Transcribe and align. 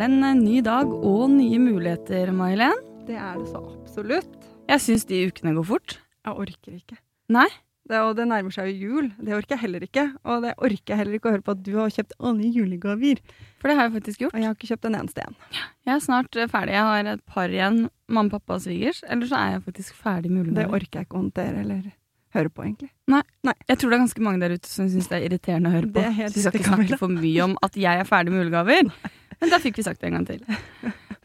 Er 0.00 0.08
det 0.08 0.16
en 0.16 0.24
eh, 0.24 0.36
ny 0.38 0.60
dag 0.64 0.92
og 0.96 1.24
nye 1.28 1.58
muligheter, 1.60 2.30
May-Helen. 2.32 2.78
Det 3.04 3.18
er 3.20 3.34
det 3.36 3.50
så 3.50 3.60
absolutt. 3.60 4.46
Jeg 4.70 4.80
syns 4.80 5.04
de 5.04 5.18
ukene 5.28 5.52
går 5.58 5.66
fort. 5.68 5.98
Jeg 6.24 6.38
orker 6.44 6.76
ikke. 6.78 6.96
Nei? 7.28 7.48
Det, 7.90 7.98
og 8.06 8.14
det 8.16 8.24
nærmer 8.30 8.54
seg 8.54 8.70
jo 8.70 8.88
jul. 8.94 9.10
Det 9.18 9.34
orker 9.34 9.56
jeg 9.56 9.64
heller 9.64 9.84
ikke. 9.84 10.06
Og 10.24 10.44
det 10.46 10.54
orker 10.56 10.94
jeg 10.94 11.00
heller 11.02 11.18
ikke 11.18 11.28
å 11.28 11.34
høre 11.34 11.44
på 11.44 11.54
at 11.56 11.62
du 11.66 11.72
har 11.76 11.92
kjøpt 11.92 12.16
alle 12.16 12.48
julegaver. 12.54 13.20
For 13.60 13.68
det 13.68 13.76
har 13.76 13.88
jeg 13.88 13.94
faktisk 13.98 14.24
gjort. 14.24 14.32
Og 14.36 14.40
jeg 14.40 14.48
har 14.48 14.56
ikke 14.56 14.70
kjøpt 14.70 14.88
en 14.88 14.98
eneste 15.02 15.26
en. 15.26 15.38
Jeg 15.58 15.94
er 15.96 16.02
snart 16.06 16.38
eh, 16.38 16.50
ferdig. 16.52 16.76
Jeg 16.78 16.88
har 16.88 17.12
et 17.12 17.24
par 17.36 17.56
igjen. 17.56 17.80
Mamma, 18.08 18.32
pappa 18.38 18.56
og 18.56 18.64
svigers. 18.64 19.02
Eller 19.10 19.28
så 19.28 19.40
er 19.40 19.56
jeg 19.56 19.64
faktisk 19.68 20.00
ferdig 20.00 20.32
med 20.32 20.54
Det 20.56 20.68
orker 20.70 21.02
jeg 21.02 21.10
ikke 21.10 21.18
å 21.18 21.24
håndtere 21.26 21.64
eller 21.66 21.88
høre 22.36 22.52
på, 22.54 22.64
egentlig. 22.64 22.92
Nei, 23.10 23.24
Jeg 23.66 23.76
tror 23.76 23.90
det 23.90 23.96
er 23.96 24.04
ganske 24.06 24.22
mange 24.22 24.44
der 24.44 24.54
ute 24.54 24.70
som 24.70 24.88
syns 24.88 25.10
det 25.10 25.18
er 25.18 25.26
irriterende 25.26 25.72
å 25.72 25.74
høre 25.74 25.90
på. 25.90 25.98
Det 25.98 26.08
er 26.08 26.18
helt 26.22 26.36
så 26.36 26.38
vi 26.38 26.44
skal 26.46 26.60
ikke 26.60 26.70
snakke 26.70 27.00
for 27.00 27.20
mye 27.20 27.48
om 27.48 27.58
at 27.66 27.78
jeg 27.80 28.04
er 28.04 28.06
ferdig 28.06 28.32
med 28.32 28.44
julegaver. 28.44 28.92
Men 29.40 29.52
da 29.52 29.60
fikk 29.62 29.80
vi 29.80 29.86
sagt 29.86 30.02
det 30.02 30.10
en 30.10 30.18
gang 30.18 30.28
til. 30.28 30.44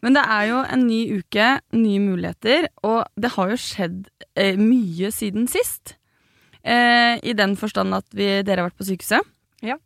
Men 0.04 0.16
det 0.16 0.22
er 0.22 0.48
jo 0.50 0.58
en 0.62 0.84
ny 0.86 1.00
uke, 1.18 1.46
nye 1.76 2.02
muligheter, 2.02 2.68
og 2.86 3.06
det 3.20 3.32
har 3.36 3.52
jo 3.52 3.60
skjedd 3.60 4.10
eh, 4.38 4.58
mye 4.60 5.10
siden 5.14 5.48
sist. 5.50 5.96
Eh, 6.62 7.16
I 7.22 7.34
den 7.38 7.56
forstand 7.58 7.96
at 7.96 8.06
vi, 8.16 8.28
dere 8.46 8.62
har 8.62 8.70
vært 8.70 8.80
på 8.80 8.88
sykehuset. 8.88 9.32
Ja. 9.66 9.78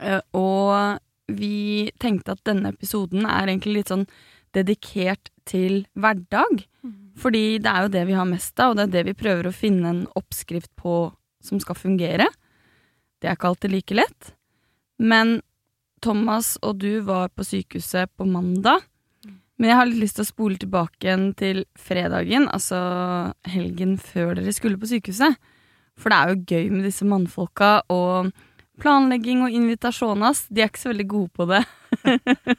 Eh, 0.00 0.20
og 0.36 0.98
vi 1.28 1.90
tenkte 2.00 2.34
at 2.36 2.44
denne 2.48 2.72
episoden 2.72 3.28
er 3.28 3.46
egentlig 3.46 3.80
litt 3.80 3.92
sånn 3.92 4.06
dedikert 4.56 5.30
til 5.48 5.84
hverdag. 5.98 6.64
Fordi 7.18 7.58
det 7.58 7.70
er 7.70 7.84
jo 7.84 7.92
det 7.92 8.04
vi 8.08 8.16
har 8.16 8.28
mest 8.28 8.60
av, 8.62 8.72
og 8.72 8.78
det 8.78 8.86
er 8.86 8.94
det 8.96 9.06
vi 9.10 9.18
prøver 9.18 9.48
å 9.48 9.54
finne 9.54 9.90
en 9.90 10.04
oppskrift 10.18 10.70
på 10.78 11.00
som 11.44 11.60
skal 11.62 11.78
fungere. 11.78 12.28
Det 13.18 13.28
er 13.28 13.36
ikke 13.36 13.50
alltid 13.50 13.74
like 13.74 13.96
lett. 13.98 14.32
Men 14.98 15.40
Thomas 16.04 16.56
og 16.62 16.80
du 16.82 17.00
var 17.06 17.32
på 17.34 17.46
sykehuset 17.46 18.10
på 18.16 18.26
mandag. 18.28 18.84
Men 19.58 19.72
jeg 19.72 19.78
har 19.80 19.88
litt 19.88 20.02
lyst 20.04 20.18
til 20.18 20.26
å 20.26 20.30
spole 20.30 20.58
tilbake 20.60 21.14
til 21.38 21.64
fredagen, 21.74 22.46
altså 22.46 22.78
helgen 23.50 23.96
før 23.98 24.36
dere 24.38 24.54
skulle 24.54 24.78
på 24.78 24.90
sykehuset. 24.90 25.34
For 25.98 26.14
det 26.14 26.18
er 26.18 26.30
jo 26.30 26.44
gøy 26.46 26.70
med 26.76 26.86
disse 26.86 27.06
mannfolka 27.08 27.72
og 27.90 28.30
planlegging 28.78 29.42
og 29.42 29.54
invitasjonas. 29.54 30.44
De 30.46 30.62
er 30.62 30.70
ikke 30.70 30.84
så 30.84 30.92
veldig 30.92 31.08
gode 31.10 31.32
på 31.34 31.48
det. 31.50 31.64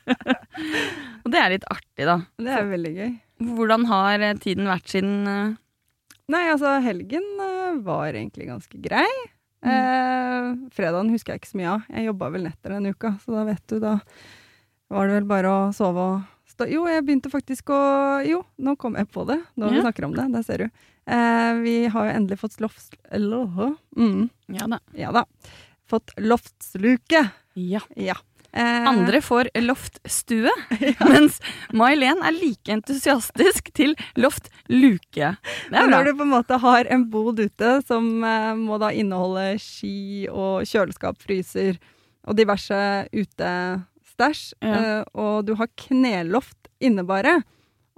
og 1.24 1.32
det 1.32 1.40
er 1.40 1.56
litt 1.56 1.68
artig, 1.72 2.04
da. 2.10 2.20
Det 2.36 2.54
er 2.58 2.68
veldig 2.74 2.94
gøy. 2.98 3.18
Hvordan 3.56 3.88
har 3.88 4.26
eh, 4.28 4.38
tiden 4.44 4.68
vært 4.68 4.92
siden 4.92 5.18
eh, 5.32 5.58
Nei, 6.30 6.44
altså, 6.52 6.76
helgen 6.84 7.26
eh, 7.42 7.80
var 7.86 8.12
egentlig 8.12 8.50
ganske 8.52 8.82
grei. 8.84 9.08
Eh, 9.64 10.54
fredagen 10.72 11.10
husker 11.12 11.34
jeg 11.34 11.42
ikke 11.42 11.52
så 11.52 11.58
mye 11.60 11.72
av. 11.76 11.88
Jeg 11.92 12.06
jobba 12.10 12.30
vel 12.32 12.44
netter 12.48 12.76
den 12.78 12.86
uka, 12.94 13.16
så 13.26 13.36
da 13.36 13.44
vet 13.50 13.64
du, 13.68 13.80
da 13.84 13.98
var 14.90 15.08
det 15.10 15.18
vel 15.20 15.28
bare 15.30 15.50
å 15.52 15.74
sove 15.76 16.06
og 16.16 16.22
stå 16.50 16.68
Jo, 16.72 16.86
jeg 16.90 17.04
begynte 17.06 17.30
faktisk 17.32 17.70
å 17.76 17.80
Jo, 18.26 18.42
nå 18.58 18.76
kom 18.80 18.96
jeg 18.96 19.10
på 19.12 19.26
det, 19.28 19.40
når 19.56 19.70
vi 19.70 19.76
Ja. 19.78 19.84
snakker 19.88 20.06
om 20.08 20.16
det. 20.16 20.32
Der 20.34 20.44
ser 20.44 20.58
du. 20.58 20.70
Eh, 21.08 21.54
vi 21.64 21.76
har 21.88 22.06
jo 22.10 22.16
endelig 22.16 22.40
fått 22.40 22.60
lofts... 22.62 22.90
Mm, 23.12 24.30
Ja 24.50 24.68
da. 24.68 24.80
ja 24.94 25.12
da. 25.12 25.26
Fått 25.90 26.12
loftsluke. 26.18 27.32
Ja. 27.56 27.82
Ja. 27.96 28.16
Eh, 28.54 28.88
Andre 28.90 29.20
får 29.22 29.50
loftstue, 29.62 30.50
mens 31.12 31.40
May-Len 31.76 32.24
er 32.26 32.34
like 32.34 32.72
entusiastisk 32.74 33.70
til 33.78 33.94
loftluke. 34.18 35.36
Når 35.70 36.06
du 36.10 36.14
på 36.18 36.26
en 36.26 36.34
måte 36.34 36.58
har 36.64 36.90
en 36.90 37.06
bod 37.14 37.40
ute 37.40 37.76
som 37.86 38.10
eh, 38.26 38.54
må 38.58 38.80
da 38.82 38.90
inneholde 38.92 39.52
ski 39.62 40.28
og 40.32 40.66
kjøleskap, 40.66 41.22
fryser 41.22 41.78
og 42.26 42.36
diverse 42.38 42.82
utestæsj, 43.14 44.54
Ja. 44.62 44.76
eh, 45.00 45.04
og 45.14 45.46
du 45.46 45.56
har 45.56 45.68
kneloft 45.78 46.68
inne 46.82 47.06
bare, 47.06 47.42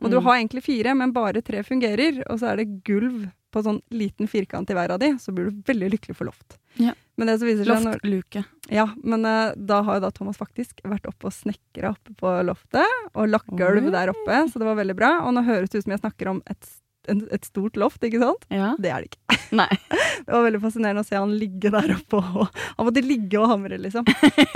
og 0.02 0.10
du 0.12 0.18
Mm. 0.20 0.24
har 0.26 0.36
egentlig 0.38 0.64
fire, 0.64 0.96
men 0.96 1.12
bare 1.14 1.42
tre 1.42 1.64
fungerer, 1.64 2.24
og 2.30 2.40
så 2.40 2.52
er 2.52 2.56
det 2.58 2.84
gulv 2.84 3.30
på 3.52 3.62
sånn 3.64 3.82
liten 3.92 4.28
firkant 4.28 4.70
i 4.70 4.74
hver 4.74 4.92
av 4.92 5.00
de, 5.00 5.10
så 5.20 5.34
blir 5.34 5.50
du 5.52 5.62
veldig 5.68 5.92
lykkelig 5.92 6.16
for 6.16 6.26
loft. 6.26 6.58
Ja. 6.80 6.94
Men 7.20 7.28
det 7.28 7.36
som 7.42 7.48
viser 7.50 7.68
seg 7.68 7.84
Loftluke. 7.86 8.42
ja, 8.72 8.86
men 9.04 9.26
uh, 9.28 9.52
da 9.56 9.82
har 9.86 9.98
jo 10.00 10.04
da 10.06 10.12
Thomas 10.16 10.38
faktisk 10.40 10.80
vært 10.88 11.06
oppe 11.10 11.28
og 11.28 11.34
snekra 11.36 11.92
oppe 11.92 12.14
på 12.18 12.32
loftet, 12.48 12.88
og 13.14 13.28
lagt 13.30 13.52
gulv 13.52 13.90
Oi. 13.90 13.92
der 13.94 14.14
oppe, 14.14 14.38
så 14.50 14.62
det 14.62 14.66
var 14.70 14.78
veldig 14.80 14.96
bra. 14.98 15.10
Og 15.28 15.36
nå 15.36 15.44
høres 15.46 15.70
det 15.74 15.82
ut 15.82 15.86
som 15.90 15.92
jeg 15.98 16.02
snakker 16.02 16.32
om 16.32 16.40
et, 16.50 16.70
en- 17.12 17.28
et 17.36 17.46
stort 17.46 17.76
loft, 17.78 18.02
ikke 18.08 18.22
sant? 18.24 18.48
Ja. 18.50 18.72
Det 18.80 18.90
er 18.96 19.04
det 19.04 19.12
ikke. 19.12 19.40
Nei. 19.62 19.70
Det 20.26 20.32
var 20.38 20.44
veldig 20.48 20.62
fascinerende 20.64 21.02
å 21.04 21.08
se 21.08 21.18
han 21.20 21.32
ligge 21.36 21.70
der 21.74 21.96
oppe, 21.98 22.20
og 22.22 22.48
han 22.78 22.88
måtte 22.88 23.02
ligge 23.04 23.40
og 23.42 23.50
hamre, 23.52 23.78
liksom. 23.82 24.06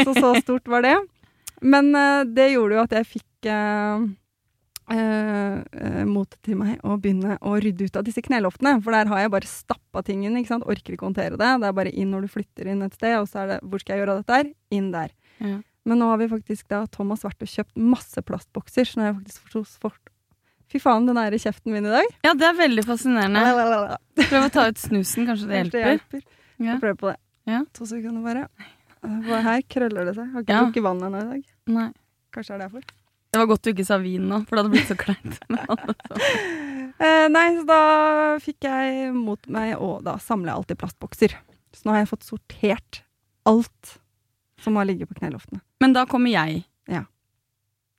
Så 0.06 0.14
så 0.16 0.34
stort 0.42 0.68
var 0.72 0.86
det. 0.86 0.96
Men 1.66 1.92
uh, 1.96 2.22
det 2.28 2.52
gjorde 2.54 2.78
jo 2.78 2.84
at 2.86 2.94
jeg 3.00 3.08
fikk 3.18 3.50
uh, 3.52 4.06
motet 4.88 6.40
til 6.46 6.58
meg 6.60 6.80
å 6.86 6.96
begynne 7.02 7.38
å 7.42 7.56
rydde 7.62 7.88
ut 7.90 7.96
av 8.00 8.06
disse 8.08 8.22
kneloftene. 8.26 8.78
For 8.86 8.92
der 8.96 9.10
har 9.12 9.24
jeg 9.24 9.32
bare 9.34 9.50
stappa 9.50 10.04
ting 10.06 10.26
inn, 10.28 10.38
ikke 10.40 10.54
sant. 10.54 10.68
Orker 10.70 10.94
ikke 10.96 11.08
håndtere 11.08 11.38
det. 11.40 11.52
Det 11.62 11.70
er 11.70 11.78
bare 11.78 11.92
inn 11.94 12.12
når 12.14 12.28
du 12.28 12.34
flytter 12.36 12.70
inn 12.72 12.84
et 12.86 12.94
sted, 12.98 13.16
og 13.20 13.28
så 13.32 13.44
er 13.44 13.48
det 13.56 13.60
hvor 13.66 13.82
skal 13.82 13.96
jeg 13.98 14.04
gjøre 14.06 14.18
av 14.18 14.24
dette 14.24 14.40
her? 14.40 14.52
Inn 14.78 14.92
der. 14.94 15.14
Ja. 15.42 15.58
Men 15.86 16.00
nå 16.02 16.08
har 16.10 16.18
vi 16.22 16.28
faktisk 16.32 16.68
da 16.72 16.84
Thomas 16.90 17.22
vært 17.26 17.44
og 17.46 17.50
kjøpt 17.52 17.76
masse 17.78 18.22
plastbokser, 18.26 18.88
så 18.90 18.98
nå 18.98 19.04
har 19.06 19.12
jeg 19.14 19.18
faktisk 19.24 19.52
fått 19.54 19.80
fort 19.88 20.12
Fy 20.74 20.80
faen, 20.82 21.06
den 21.06 21.16
er 21.22 21.30
i 21.32 21.38
kjeften 21.38 21.70
min 21.72 21.86
i 21.86 21.92
dag. 21.94 22.08
ja, 22.26 22.32
det 22.34 22.42
er 22.48 22.56
veldig 22.58 22.84
fascinerende. 22.88 23.98
Prøv 24.18 24.48
å 24.48 24.50
ta 24.52 24.64
ut 24.72 24.80
snusen, 24.82 25.28
kanskje 25.30 25.46
det 25.52 25.60
Kanskje 25.62 25.84
hjelper. 25.86 26.24
Ja. 26.66 26.78
Prøver 26.82 26.98
på 26.98 27.12
det. 27.12 27.20
Ja. 27.46 27.60
To 27.78 27.86
sekunder 27.86 28.24
bare. 28.26 28.48
Bare 29.28 29.42
her 29.46 29.62
krøller 29.70 30.10
det 30.10 30.16
seg. 30.18 30.32
Har 30.34 30.42
ikke 30.42 30.56
Ja. 30.56 30.64
drukket 30.66 30.84
vann 30.88 31.04
ennå 31.06 31.22
i 31.22 31.28
dag. 31.30 31.44
Nei. 31.70 31.86
Kanskje 32.34 32.50
det 32.50 32.56
er 32.58 32.64
derfor. 32.66 32.82
Det 33.36 33.42
var 33.42 33.50
godt 33.52 33.66
du 33.68 33.72
ikke 33.74 33.84
sa 33.84 33.98
vin 34.00 34.30
nå, 34.32 34.38
for 34.48 34.56
det 34.56 34.62
hadde 34.64 34.72
blitt 34.72 34.92
så 34.94 34.96
kleint. 34.96 35.40
Eh, 36.96 37.26
nei, 37.28 37.50
så 37.58 37.66
da 37.68 37.78
fikk 38.40 38.64
jeg 38.64 39.10
mot 39.12 39.50
meg 39.52 39.74
å 39.76 39.98
da 40.00 40.14
samle 40.24 40.54
alt 40.56 40.70
i 40.72 40.78
plastbokser. 40.80 41.34
Så 41.76 41.84
nå 41.84 41.92
har 41.92 42.06
jeg 42.06 42.08
fått 42.08 42.24
sortert 42.24 43.02
alt 43.52 43.98
som 44.64 44.78
har 44.80 44.88
ligget 44.88 45.10
på 45.12 45.18
kneloftene. 45.20 45.60
Men 45.84 45.92
da 45.98 46.06
kommer 46.08 46.32
jeg. 46.32 46.62
Ja. 46.88 47.02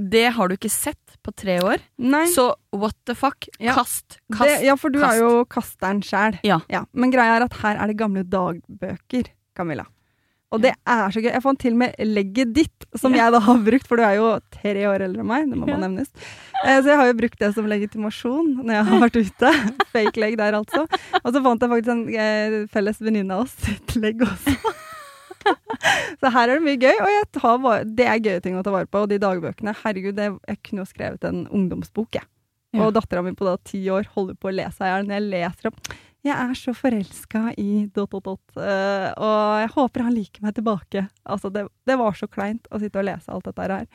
Det 0.00 0.24
har 0.38 0.48
du 0.48 0.56
ikke 0.56 0.72
sett 0.72 1.18
på 1.20 1.34
tre 1.36 1.58
år, 1.60 1.84
Nei, 2.00 2.24
så 2.32 2.54
what 2.72 2.96
the 3.04 3.12
fuck? 3.18 3.50
Ja. 3.60 3.74
Kast, 3.76 4.16
kast. 4.32 4.46
det, 4.48 4.56
ja, 4.64 4.78
for 4.80 4.96
du 4.96 5.02
kast. 5.02 5.12
er 5.12 5.20
jo 5.26 5.44
kasteren 5.44 6.00
sjæl. 6.00 6.40
Ja. 6.48 6.62
Men 6.96 7.12
greia 7.12 7.36
er 7.36 7.44
at 7.50 7.60
her 7.60 7.76
er 7.76 7.92
det 7.92 7.98
gamle 8.00 8.24
dagbøker, 8.24 9.28
Camilla. 9.56 9.84
Og 10.56 10.62
det 10.64 10.72
er 10.88 11.12
så 11.12 11.20
gøy. 11.20 11.30
Jeg 11.34 11.44
fant 11.44 11.60
til 11.60 11.74
og 11.76 11.80
med 11.82 11.98
legget 12.08 12.54
ditt, 12.56 12.86
som 12.96 13.14
jeg 13.16 13.32
da 13.34 13.40
har 13.44 13.60
brukt, 13.66 13.88
for 13.88 14.00
du 14.00 14.04
er 14.06 14.16
jo 14.16 14.30
tre 14.54 14.86
år 14.88 15.04
eldre 15.04 15.22
enn 15.22 15.28
meg. 15.28 15.50
Det 15.50 15.60
må 15.60 15.68
man 15.68 15.84
nevnes. 15.84 16.08
Eh, 16.62 16.78
så 16.80 16.92
jeg 16.92 17.00
har 17.00 17.10
jo 17.10 17.18
brukt 17.18 17.42
det 17.42 17.52
som 17.56 17.68
legitimasjon 17.68 18.54
når 18.62 18.74
jeg 18.78 18.88
har 18.88 19.04
vært 19.04 19.20
ute. 19.20 19.52
Fake 19.94 20.22
leg 20.22 20.38
der, 20.40 20.56
altså. 20.56 20.86
Og 21.22 21.28
så 21.34 21.42
fant 21.44 21.66
jeg 21.66 21.72
faktisk 21.74 21.92
en 21.92 22.04
eh, 22.24 22.58
felles 22.72 23.02
venninne 23.04 23.36
av 23.36 23.44
oss 23.44 23.56
sitt 23.66 23.96
legg 24.00 24.24
også. 24.24 24.56
så 26.22 26.32
her 26.32 26.48
er 26.48 26.56
det 26.56 26.64
mye 26.64 26.80
gøy, 26.80 26.96
og 27.04 27.92
det 27.98 28.08
er 28.08 28.24
gøye 28.24 28.44
ting 28.44 28.56
å 28.58 28.64
ta 28.66 28.72
vare 28.74 28.88
på. 28.88 29.04
Og 29.04 29.12
de 29.12 29.20
dagbøkene, 29.22 29.76
herregud, 29.84 30.16
det, 30.16 30.32
jeg 30.48 30.62
kunne 30.64 30.86
jo 30.86 30.90
skrevet 30.94 31.28
en 31.28 31.44
ungdomsbok, 31.52 32.16
jeg. 32.16 32.26
Ja. 32.76 32.84
Og 32.86 32.92
dattera 32.96 33.22
mi 33.24 33.32
på 33.36 33.46
da 33.46 33.56
ti 33.64 33.80
år 33.92 34.10
holder 34.14 34.36
på 34.38 34.50
å 34.50 34.54
lese 34.54 34.84
i 34.84 34.90
hjel. 34.92 35.08
Når 35.08 35.18
jeg 35.18 35.26
leser 35.32 35.70
om 35.70 35.80
Jeg 36.26 36.34
er 36.42 36.54
så 36.58 36.72
forelska 36.74 37.40
i 37.62 37.86
dot, 37.94 38.10
dot, 38.10 38.24
dot. 38.26 38.56
Uh, 38.58 39.12
og 39.14 39.60
jeg 39.62 39.68
håper 39.76 40.02
han 40.02 40.14
liker 40.14 40.42
meg 40.42 40.56
tilbake. 40.56 41.04
Altså, 41.22 41.52
det, 41.54 41.68
det 41.86 41.96
var 42.00 42.16
så 42.18 42.26
kleint 42.26 42.66
å 42.74 42.80
sitte 42.82 42.98
og 42.98 43.06
lese 43.06 43.30
alt 43.30 43.46
dette 43.46 43.66
her. 43.66 43.86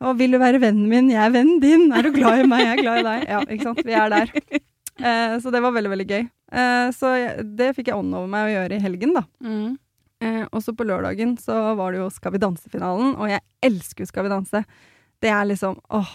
Og 0.00 0.16
vil 0.16 0.32
du 0.32 0.38
være 0.40 0.62
vennen 0.62 0.88
min? 0.88 1.10
Jeg 1.12 1.20
er 1.20 1.34
vennen 1.34 1.60
din. 1.60 1.90
Er 1.92 2.06
du 2.06 2.14
glad 2.14 2.40
i 2.40 2.48
meg? 2.48 2.64
Jeg 2.64 2.78
er 2.78 2.80
glad 2.80 3.02
i 3.02 3.06
deg. 3.10 3.26
Ja, 3.28 3.42
ikke 3.44 3.68
sant. 3.68 3.82
Vi 3.84 3.92
er 3.92 4.14
der. 4.14 4.32
Uh, 5.00 5.36
så 5.44 5.52
det 5.52 5.60
var 5.60 5.76
veldig, 5.76 5.92
veldig 5.92 6.08
gøy. 6.08 6.24
Uh, 6.48 6.88
så 6.96 7.12
jeg, 7.20 7.44
det 7.60 7.70
fikk 7.76 7.92
jeg 7.92 8.00
ånd 8.00 8.16
over 8.16 8.32
meg 8.32 8.48
å 8.48 8.54
gjøre 8.54 8.78
i 8.78 8.82
helgen, 8.86 9.14
da. 9.20 9.26
Mm. 9.44 9.78
Også 10.52 10.74
på 10.76 10.84
lørdagen 10.84 11.30
så 11.40 11.54
var 11.78 11.94
det 11.94 12.02
jo 12.02 12.10
Skal 12.12 12.34
vi 12.34 12.40
danse-finalen, 12.42 13.14
og 13.16 13.30
jeg 13.30 13.40
elsker 13.64 14.04
Skal 14.04 14.26
vi 14.26 14.32
danse. 14.32 14.60
Det 15.20 15.30
er 15.32 15.46
liksom 15.48 15.78
åh, 15.96 16.10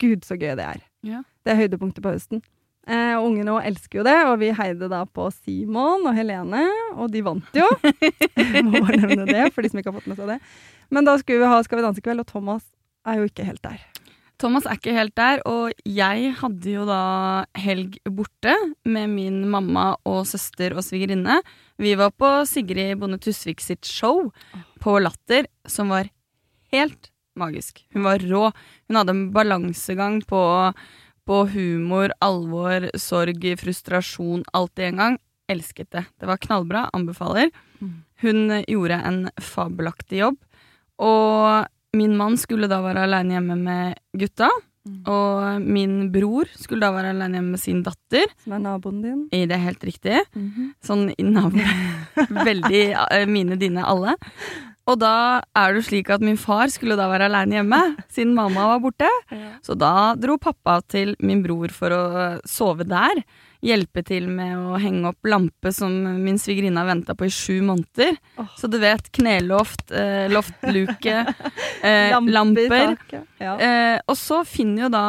gud 0.00 0.24
så 0.24 0.36
gøy 0.40 0.54
det 0.56 0.64
er. 0.64 0.80
Ja. 1.04 1.20
Det 1.44 1.52
er 1.52 1.60
høydepunktet 1.62 2.04
på 2.04 2.14
høsten. 2.14 2.42
Eh, 2.88 3.14
og 3.18 3.28
ungene 3.28 3.52
også 3.54 3.70
elsker 3.70 4.00
jo 4.00 4.06
det, 4.08 4.16
og 4.26 4.34
vi 4.40 4.50
heide 4.56 4.88
da 4.90 5.04
på 5.06 5.28
Simon 5.34 6.06
og 6.08 6.16
Helene, 6.16 6.64
og 6.96 7.12
de 7.12 7.22
vant 7.24 7.56
jo. 7.56 7.68
Jeg 8.40 8.64
må 8.66 8.80
bare 8.80 9.00
nevne 9.02 9.28
det, 9.28 9.50
for 9.54 9.62
de 9.62 9.70
som 9.70 9.80
ikke 9.80 9.92
har 9.92 10.00
fått 10.00 10.10
med 10.10 10.20
seg 10.20 10.34
det. 10.34 10.40
Men 10.90 11.06
da 11.06 11.14
skulle 11.20 11.44
vi 11.44 11.50
ha 11.52 11.62
Skal 11.62 11.78
vi 11.80 11.86
danse 11.86 12.02
i 12.02 12.06
kveld, 12.06 12.24
og 12.24 12.30
Thomas 12.30 12.64
er 13.06 13.20
jo 13.20 13.28
ikke 13.28 13.46
helt 13.46 13.62
der. 13.64 13.82
Thomas 14.40 14.64
er 14.64 14.78
ikke 14.78 14.96
helt 14.96 15.12
der, 15.20 15.42
og 15.48 15.74
jeg 15.84 16.32
hadde 16.40 16.72
jo 16.72 16.86
da 16.88 17.00
helg 17.60 17.98
borte 18.08 18.54
med 18.88 19.12
min 19.12 19.42
mamma 19.52 19.90
og 20.08 20.22
søster 20.30 20.72
og 20.72 20.84
svigerinne. 20.86 21.42
Vi 21.80 21.92
var 22.00 22.14
på 22.16 22.30
Sigrid 22.48 22.96
Bonde 23.02 23.20
Tusvik 23.20 23.60
sitt 23.60 23.84
show 23.88 24.30
på 24.80 24.96
Latter, 25.04 25.44
som 25.68 25.92
var 25.92 26.08
helt 26.72 27.10
magisk. 27.36 27.84
Hun 27.92 28.08
var 28.08 28.24
rå. 28.24 28.48
Hun 28.88 29.00
hadde 29.00 29.14
en 29.14 29.26
balansegang 29.34 30.22
på, 30.28 30.40
på 31.30 31.44
humor, 31.46 32.10
alvor, 32.18 32.88
sorg, 32.98 33.44
frustrasjon, 33.60 34.42
alt 34.56 34.80
i 34.82 34.88
en 34.88 34.96
gang. 34.98 35.18
Elsket 35.50 35.92
det. 35.94 36.02
Det 36.18 36.26
var 36.26 36.40
knallbra. 36.42 36.88
Anbefaler. 36.96 37.52
Hun 38.20 38.40
gjorde 38.66 38.98
en 39.06 39.20
fabelaktig 39.38 40.24
jobb. 40.24 40.40
Og 40.98 41.68
min 41.94 42.16
mann 42.18 42.34
skulle 42.38 42.66
da 42.70 42.80
være 42.82 43.06
aleine 43.06 43.36
hjemme 43.36 43.56
med 43.62 44.00
gutta. 44.18 44.50
Og 45.06 45.62
min 45.62 46.08
bror 46.10 46.50
skulle 46.58 46.82
da 46.82 46.90
være 46.96 47.12
aleine 47.14 47.38
hjemme 47.38 47.54
med 47.54 47.62
sin 47.62 47.84
datter. 47.86 48.26
Som 48.42 48.56
er 48.58 48.64
naboen 48.66 48.98
din. 49.04 49.22
I 49.30 49.44
det 49.46 49.54
er 49.54 49.66
helt 49.68 49.86
riktig. 49.86 50.18
Sånn 50.82 51.12
i 51.14 51.28
navn. 51.30 51.62
Veldig 52.50 52.82
eh, 53.06 53.26
mine, 53.30 53.60
dine, 53.60 53.86
alle. 53.86 54.16
Og 54.90 54.96
da 54.98 55.40
er 55.54 55.76
det 55.76 55.84
slik 55.86 56.08
at 56.10 56.22
min 56.24 56.38
far 56.40 56.70
skulle 56.72 56.96
da 56.98 57.06
være 57.10 57.28
aleine 57.30 57.60
hjemme, 57.60 57.78
siden 58.10 58.32
mamma 58.34 58.66
var 58.72 58.80
borte. 58.82 59.10
Så 59.62 59.76
da 59.78 60.16
dro 60.18 60.34
pappa 60.42 60.80
til 60.90 61.14
min 61.22 61.44
bror 61.44 61.70
for 61.74 61.94
å 61.94 62.02
sove 62.48 62.86
der. 62.90 63.22
Hjelpe 63.60 64.00
til 64.08 64.24
med 64.32 64.56
å 64.56 64.78
henge 64.80 65.10
opp 65.12 65.28
lampe 65.28 65.70
som 65.76 65.92
min 66.24 66.38
svigerinne 66.40 66.80
har 66.80 66.88
venta 66.88 67.14
på 67.14 67.28
i 67.28 67.34
sju 67.34 67.60
måneder. 67.68 68.16
Så 68.56 68.70
du 68.72 68.78
vet, 68.80 69.10
kneloft, 69.12 69.90
eh, 69.92 70.26
loftluke, 70.32 71.18
eh, 71.84 72.08
Lampe 72.14 72.32
lamper. 72.32 72.96
Eh, 73.36 73.98
og 74.08 74.16
så 74.16 74.40
finner 74.48 74.88
jo 74.88 74.92
da 74.96 75.04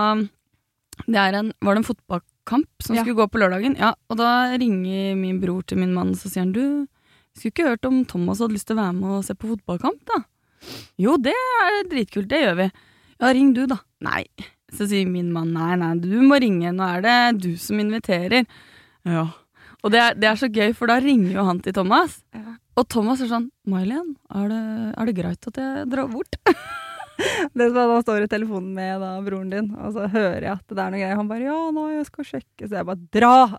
det 1.08 1.18
en, 1.18 1.54
Var 1.64 1.74
det 1.74 1.80
en 1.82 1.88
fotballkamp 1.88 2.84
som 2.84 3.00
skulle 3.00 3.18
gå 3.18 3.28
på 3.32 3.40
lørdagen? 3.42 3.80
Ja, 3.80 3.96
Og 4.12 4.20
da 4.20 4.52
ringer 4.52 5.16
min 5.18 5.40
bror 5.42 5.64
til 5.66 5.80
min 5.82 5.96
mann, 5.96 6.12
så 6.14 6.30
sier 6.30 6.44
han 6.44 6.52
du, 6.54 6.86
skulle 7.38 7.54
ikke 7.54 7.68
hørt 7.70 7.86
om 7.90 8.02
Thomas 8.06 8.40
hadde 8.44 8.56
lyst 8.58 8.68
til 8.70 8.78
å 8.78 8.82
være 8.84 8.96
med 8.98 9.10
og 9.18 9.26
se 9.28 9.36
på 9.38 9.50
fotballkamp, 9.54 10.02
da? 10.10 10.22
Jo, 11.02 11.16
det 11.18 11.34
er 11.34 11.82
dritkult, 11.90 12.28
det 12.30 12.42
gjør 12.44 12.58
vi. 12.60 12.68
Ja, 13.22 13.32
ring 13.34 13.54
du, 13.58 13.64
da. 13.70 13.80
Nei. 14.06 14.26
Så 14.72 14.86
sier 14.88 15.08
min 15.10 15.32
mann 15.36 15.52
nei, 15.56 15.74
nei, 15.80 15.94
du 16.00 16.14
må 16.24 16.38
ringe, 16.42 16.72
nå 16.76 16.86
er 16.98 17.02
det 17.06 17.16
du 17.44 17.50
som 17.60 17.80
inviterer. 17.82 18.46
Ja. 19.08 19.26
Og 19.82 19.92
det 19.94 20.00
er, 20.00 20.14
det 20.22 20.30
er 20.30 20.38
så 20.40 20.48
gøy, 20.54 20.72
for 20.78 20.92
da 20.92 21.00
ringer 21.02 21.34
jo 21.40 21.46
han 21.48 21.60
til 21.66 21.74
Thomas. 21.76 22.20
Ja. 22.38 22.58
Og 22.80 22.86
Thomas 22.94 23.20
er 23.24 23.28
sånn 23.32 23.50
May-Len, 23.68 24.14
er, 24.32 24.46
det- 24.48 24.94
er 24.96 25.10
det 25.10 25.16
greit 25.18 25.48
at 25.50 25.58
jeg 25.60 25.90
drar 25.92 26.08
bort? 26.14 26.38
Det 27.54 27.68
som 27.70 27.90
han 27.92 28.04
står 28.04 28.26
i 28.26 28.30
telefonen 28.32 28.74
med 28.76 29.02
da, 29.02 29.12
broren 29.26 29.50
din, 29.52 29.70
og 29.76 29.94
så 29.96 30.08
hører 30.12 30.46
jeg 30.46 30.54
at 30.54 30.74
det 30.74 30.84
er 30.84 30.94
noe 30.94 31.02
greier. 31.02 31.18
Han 31.20 31.30
bare 31.30 31.46
'ja, 31.46 31.58
nå 31.76 31.86
jeg 31.92 32.08
skal 32.08 32.28
sjekke', 32.28 32.68
så 32.68 32.80
jeg 32.80 32.88
bare 32.88 33.02
'dra'! 33.14 33.58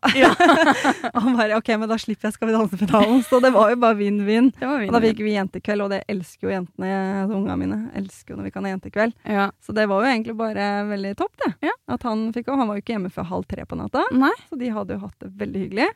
og 1.12 1.20
han 1.26 1.38
bare 1.38 1.58
'ok, 1.58 1.70
men 1.78 1.90
da 1.90 1.98
slipper 2.00 2.28
jeg 2.28 2.36
Skal 2.36 2.48
vi 2.48 2.56
danse-finalen'. 2.56 3.24
Så 3.28 3.40
det 3.42 3.52
var 3.54 3.72
jo 3.72 3.80
bare 3.82 3.98
vinn-vinn. 3.98 4.52
Og 4.62 4.94
da 4.94 5.02
fikk 5.02 5.22
vi 5.24 5.34
jentekveld, 5.36 5.84
og 5.86 5.90
det 5.92 6.02
elsker 6.08 6.48
jo 6.48 6.54
jentene, 6.54 6.92
altså 7.22 7.36
ungene 7.38 7.58
mine. 7.60 7.80
Elsker 7.98 8.34
jo 8.34 8.40
når 8.40 8.48
vi 8.48 8.54
kan 8.54 8.64
ha 8.64 8.74
jentekveld. 8.74 9.18
Ja. 9.24 9.50
Så 9.60 9.74
det 9.76 9.88
var 9.90 10.04
jo 10.04 10.12
egentlig 10.12 10.36
bare 10.38 10.70
veldig 10.88 11.16
topp, 11.18 11.34
det. 11.44 11.52
Ja. 11.68 11.74
At 11.92 12.06
han 12.08 12.30
fikk 12.32 12.50
han 12.52 12.68
var 12.68 12.78
jo 12.78 12.84
ikke 12.84 12.96
hjemme 12.96 13.12
før 13.12 13.28
halv 13.30 13.46
tre 13.48 13.64
på 13.66 13.76
natta, 13.78 14.04
Nei. 14.12 14.32
så 14.48 14.58
de 14.60 14.72
hadde 14.72 14.96
jo 14.96 15.04
hatt 15.06 15.18
det 15.22 15.30
veldig 15.40 15.66
hyggelig. 15.66 15.90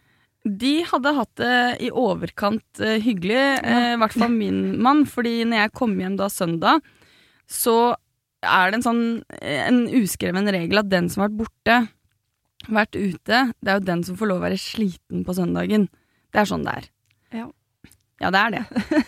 De 0.46 0.74
hadde 0.86 1.12
hatt 1.16 1.32
det 1.40 1.56
i 1.82 1.88
overkant 1.90 2.80
eh, 2.80 3.00
hyggelig, 3.02 3.40
ja. 3.58 3.80
i 3.94 3.98
hvert 3.98 4.14
fall 4.14 4.30
min 4.30 4.76
mann. 4.82 5.02
Fordi 5.10 5.40
når 5.48 5.64
jeg 5.64 5.74
kom 5.74 5.96
hjem 5.98 6.18
da 6.20 6.28
søndag, 6.30 6.86
så 7.50 7.94
er 8.46 8.70
det 8.70 8.80
en 8.80 8.86
sånn 8.86 9.04
en 9.40 9.84
uskreven 9.98 10.50
regel 10.54 10.82
at 10.82 10.90
den 10.90 11.08
som 11.10 11.24
har 11.24 11.30
vært 11.30 11.40
borte, 11.44 11.78
vært 12.66 12.98
ute, 12.98 13.40
det 13.60 13.70
er 13.70 13.78
jo 13.78 13.86
den 13.86 14.02
som 14.06 14.18
får 14.18 14.30
lov 14.30 14.42
å 14.42 14.46
være 14.46 14.60
sliten 14.60 15.24
på 15.26 15.34
søndagen. 15.36 15.88
Det 16.34 16.42
er 16.42 16.50
sånn 16.50 16.66
det 16.66 16.74
er. 16.80 16.88
Ja. 17.40 17.46
Ja, 18.22 18.30
det 18.32 18.40
er 18.40 18.54
det. 18.54 18.62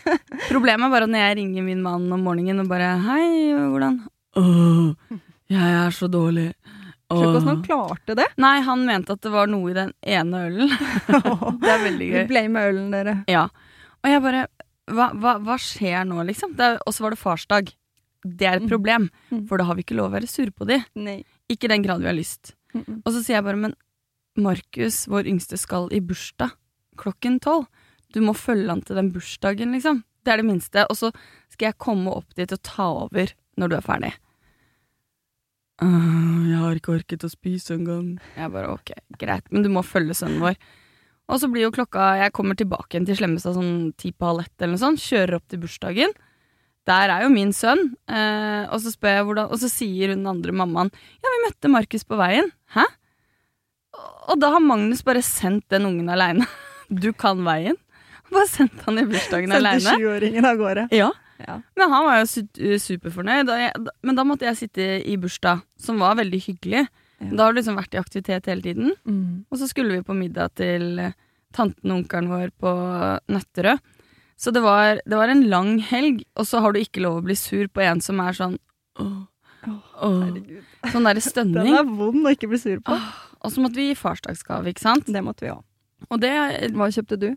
Problemet 0.53 0.85
er 0.85 0.93
bare 0.93 1.07
at 1.09 1.13
når 1.13 1.23
jeg 1.25 1.39
ringer 1.39 1.65
min 1.65 1.81
mann 1.85 2.11
om 2.13 2.27
morgenen 2.27 2.61
og 2.65 2.69
bare 2.69 2.99
'Hei, 3.01 3.55
hvordan?' 3.57 4.03
Åh, 4.39 5.17
jeg 5.49 5.71
er 5.81 5.95
så 5.97 6.11
dårlig. 6.13 6.53
Skjønner 7.09 7.25
ikke 7.25 7.33
hvordan 7.33 7.49
han 7.49 7.63
klarte 7.65 8.17
det. 8.19 8.27
Nei, 8.37 8.59
han 8.67 8.85
mente 8.85 9.15
at 9.17 9.23
det 9.25 9.31
var 9.33 9.49
noe 9.49 9.71
i 9.71 9.77
den 9.77 9.95
ene 10.05 10.43
ølen. 10.51 10.75
det 11.63 11.71
er 11.73 11.85
veldig 11.87 12.09
gøy 12.11 12.19
gøy. 12.19 12.27
ble 12.29 12.43
med 12.53 12.69
ølen, 12.69 12.91
dere. 12.93 13.15
Ja. 13.33 13.47
Og 14.05 14.13
jeg 14.13 14.23
bare 14.23 14.47
Hva, 14.89 15.11
hva, 15.17 15.35
hva 15.45 15.57
skjer 15.61 16.05
nå, 16.09 16.23
liksom? 16.29 16.55
Og 16.57 16.95
så 16.97 17.05
var 17.05 17.13
det 17.13 17.21
farsdag. 17.21 17.73
Det 18.37 18.47
er 18.47 18.57
et 18.57 18.63
Mm. 18.63 18.69
problem, 18.69 19.11
Mm. 19.31 19.47
for 19.49 19.59
da 19.59 19.65
har 19.65 19.75
vi 19.75 19.83
ikke 19.83 19.97
lov 19.97 20.11
å 20.11 20.15
være 20.21 20.29
sure 20.29 20.51
på 20.51 20.67
de. 20.67 20.85
Nei. 20.97 21.25
Ikke 21.49 21.65
i 21.65 21.69
den 21.75 21.83
grad 21.83 22.01
vi 22.01 22.07
har 22.07 22.15
lyst. 22.15 22.55
Mm 22.75 22.85
-mm. 22.85 23.03
Og 23.07 23.13
så 23.13 23.23
sier 23.25 23.37
jeg 23.37 23.45
bare, 23.45 23.57
men 23.57 23.75
Markus, 24.37 25.07
vår 25.09 25.27
yngste, 25.27 25.57
skal 25.59 25.89
i 25.93 26.01
bursdag 26.01 26.51
klokken 26.97 27.41
tolv. 27.41 27.67
Du 28.13 28.21
må 28.21 28.33
følge 28.35 28.69
han 28.69 28.83
til 28.83 28.97
den 28.97 29.11
bursdagen, 29.13 29.73
liksom. 29.73 30.05
Det 30.25 30.33
er 30.33 30.37
det 30.39 30.47
minste. 30.47 30.87
Og 30.91 30.97
så 30.97 31.13
skal 31.51 31.67
jeg 31.67 31.79
komme 31.79 32.09
opp 32.15 32.35
dit 32.35 32.53
og 32.53 32.63
ta 32.63 32.83
over 32.85 33.33
når 33.57 33.69
du 33.69 33.77
er 33.77 33.81
ferdig. 33.83 34.13
Uh, 35.81 36.49
jeg 36.51 36.59
har 36.59 36.75
ikke 36.75 36.95
orket 36.99 37.23
å 37.23 37.31
spise 37.31 37.77
engang. 37.77 38.19
Jeg 38.37 38.51
bare 38.51 38.73
ok, 38.75 38.91
greit, 39.21 39.45
men 39.53 39.63
du 39.63 39.69
må 39.69 39.85
følge 39.87 40.17
sønnen 40.19 40.41
vår. 40.43 40.57
Og 41.29 41.39
så 41.39 41.51
blir 41.53 41.67
jo 41.67 41.71
klokka 41.71 42.17
Jeg 42.23 42.33
kommer 42.33 42.57
tilbake 42.57 42.97
igjen 42.97 43.07
til 43.07 43.17
Slemmestad 43.17 43.55
sånn 43.55 43.93
ti 44.01 44.11
på 44.17 44.27
halv 44.27 44.41
ett 44.47 44.63
eller 44.63 44.73
noe 44.75 44.81
sånt. 44.81 44.99
Kjører 44.99 45.35
opp 45.37 45.47
til 45.49 45.61
bursdagen. 45.61 46.15
Der 46.89 47.13
er 47.13 47.25
jo 47.27 47.29
min 47.33 47.51
sønn. 47.53 47.83
Eh, 48.09 48.65
og 48.73 48.81
så 48.81 48.93
spør 48.95 49.19
jeg 49.19 49.27
hvordan 49.29 49.51
Og 49.53 49.61
så 49.61 49.69
sier 49.69 50.13
hun 50.15 50.23
den 50.23 50.31
andre 50.31 50.55
mammaen 50.57 50.89
Ja, 51.21 51.33
vi 51.35 51.43
møtte 51.45 51.71
Markus 51.73 52.07
på 52.09 52.17
veien. 52.21 52.49
Hæ? 52.75 52.87
Og 54.29 54.39
da 54.41 54.51
har 54.55 54.61
Magnus 54.65 55.03
bare 55.07 55.23
sendt 55.25 55.67
den 55.73 55.87
ungen 55.89 56.09
aleine. 56.13 56.47
Du 56.89 57.11
kan 57.13 57.43
veien. 57.45 57.77
Bare 58.33 58.47
sendt 58.49 58.81
han 58.87 58.97
i 59.01 59.05
bursdagen 59.09 59.51
Sendte 59.53 59.59
aleine. 59.61 59.93
sjuåringen 59.99 60.47
av 60.49 60.57
gårde. 60.61 60.87
Ja. 60.97 61.11
Ja. 61.39 61.59
Men 61.77 61.93
han 61.93 62.05
var 62.07 62.17
jo 62.23 62.29
su- 62.33 62.79
superfornøyd. 62.83 63.51
Men 64.03 64.17
da 64.17 64.25
måtte 64.25 64.47
jeg 64.49 64.57
sitte 64.59 64.87
i 65.05 65.17
bursdag, 65.21 65.61
som 65.81 66.01
var 66.01 66.17
veldig 66.19 66.41
hyggelig. 66.47 66.87
Ja. 67.21 67.29
Da 67.35 67.45
har 67.45 67.53
du 67.53 67.61
liksom 67.61 67.77
vært 67.79 67.95
i 67.95 68.01
aktivitet 68.01 68.49
hele 68.49 68.65
tiden. 68.65 68.93
Mm. 69.05 69.45
Og 69.53 69.61
så 69.61 69.69
skulle 69.71 69.99
vi 69.99 70.07
på 70.07 70.17
middag 70.17 70.55
til 70.61 70.99
eh, 71.05 71.13
tanten 71.57 71.93
og 71.93 72.01
onkelen 72.03 72.29
vår 72.33 72.53
på 72.63 72.73
Nøtterøy. 73.37 73.77
Så 74.39 74.53
det 74.55 74.63
var, 74.63 75.01
det 75.03 75.19
var 75.19 75.33
en 75.33 75.43
lang 75.51 75.73
helg, 75.83 76.23
og 76.39 76.47
så 76.47 76.61
har 76.63 76.73
du 76.75 76.79
ikke 76.79 77.03
lov 77.03 77.21
å 77.21 77.25
bli 77.27 77.35
sur 77.39 77.67
på 77.75 77.83
en 77.83 77.99
som 78.05 78.21
er 78.23 78.37
sånn 78.39 78.55
åh, 79.03 79.25
åh. 79.99 80.21
Sånn 80.93 81.09
derre 81.09 81.19
Den 81.19 81.27
stønning. 81.27 81.73
er 81.75 81.89
vond 81.89 82.23
å 82.29 82.35
ikke 82.37 82.51
bli 82.53 82.61
sur 82.63 82.79
på. 82.87 82.95
Og 83.43 83.53
så 83.55 83.63
måtte 83.63 83.81
vi 83.81 83.89
gi 83.91 83.99
farsdagsgave, 83.99 84.71
ikke 84.71 84.85
sant? 84.85 85.11
Det 85.11 85.23
måtte 85.27 85.47
vi 85.47 85.51
òg. 85.55 85.65
Og 86.09 86.23
det 86.23 86.31
Hva 86.75 86.87
kjøpte 86.95 87.19
du? 87.19 87.33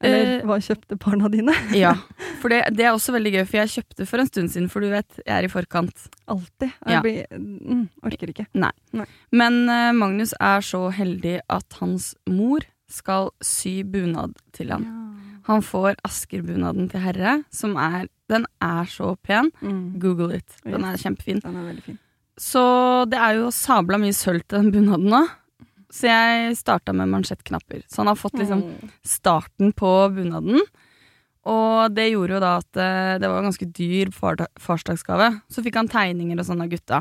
Eller 0.00 0.38
Eh, 0.38 0.44
hva 0.46 0.60
kjøpte 0.62 0.96
barna 1.02 1.28
dine? 1.28 1.52
Ja. 1.74 1.94
For 2.40 2.52
det, 2.52 2.60
det 2.78 2.86
er 2.86 2.92
også 2.94 3.12
veldig 3.16 3.32
gøy, 3.34 3.44
for 3.50 3.58
jeg 3.58 3.70
kjøpte 3.72 4.04
for 4.06 4.22
en 4.22 4.28
stund 4.28 4.52
siden, 4.52 4.68
for 4.70 4.84
du 4.84 4.92
vet, 4.92 5.08
jeg 5.24 5.34
er 5.34 5.42
i 5.42 5.50
forkant. 5.50 6.04
Alltid. 6.30 6.70
Ja. 6.86 7.00
Blir, 7.02 7.24
mm, 7.34 7.80
orker 8.06 8.30
ikke. 8.30 8.44
Nei 8.54 8.70
Men 9.34 9.56
uh, 9.66 9.90
Magnus 9.98 10.36
er 10.38 10.62
så 10.62 10.84
heldig 10.94 11.40
at 11.50 11.80
hans 11.80 12.12
mor 12.30 12.62
skal 12.86 13.32
sy 13.42 13.80
bunad 13.82 14.38
til 14.54 14.70
han. 14.70 14.86
Han 15.48 15.64
får 15.64 15.96
Asker-bunaden 16.04 16.90
til 16.92 17.02
herre, 17.02 17.38
som 17.50 17.76
er 17.80 18.08
Den 18.28 18.44
er 18.60 18.84
så 18.84 19.14
pen. 19.24 19.48
Mm. 19.64 19.98
Google 20.02 20.36
it. 20.36 20.58
Den 20.64 20.84
er 20.84 20.98
kjempefin. 21.00 21.40
Den 21.40 21.56
er 21.56 21.70
veldig 21.70 21.84
fin. 21.86 21.98
Så 22.38 22.62
det 23.08 23.18
er 23.18 23.38
jo 23.38 23.48
sabla 23.54 23.96
mye 23.98 24.12
sølv 24.12 24.44
til 24.44 24.60
den 24.60 24.72
bunaden 24.74 25.08
nå. 25.08 25.22
Så 25.88 26.10
jeg 26.10 26.58
starta 26.58 26.92
med 26.92 27.08
mansjettknapper. 27.08 27.86
Så 27.88 28.02
han 28.02 28.12
har 28.12 28.20
fått 28.20 28.36
liksom 28.36 28.60
starten 29.00 29.72
på 29.72 29.92
bunaden. 30.12 30.60
Og 31.48 31.94
det 31.96 32.10
gjorde 32.10 32.36
jo 32.36 32.42
da 32.44 32.52
at 32.60 32.80
eh, 32.84 33.16
det 33.22 33.30
var 33.30 33.40
en 33.40 33.48
ganske 33.48 33.70
dyr 33.72 34.12
far 34.12 34.36
farsdagsgave. 34.60 35.30
Så 35.48 35.64
fikk 35.64 35.78
han 35.80 35.88
tegninger 35.88 36.36
og 36.36 36.48
sånn 36.50 36.64
av 36.64 36.68
gutta. 36.72 37.00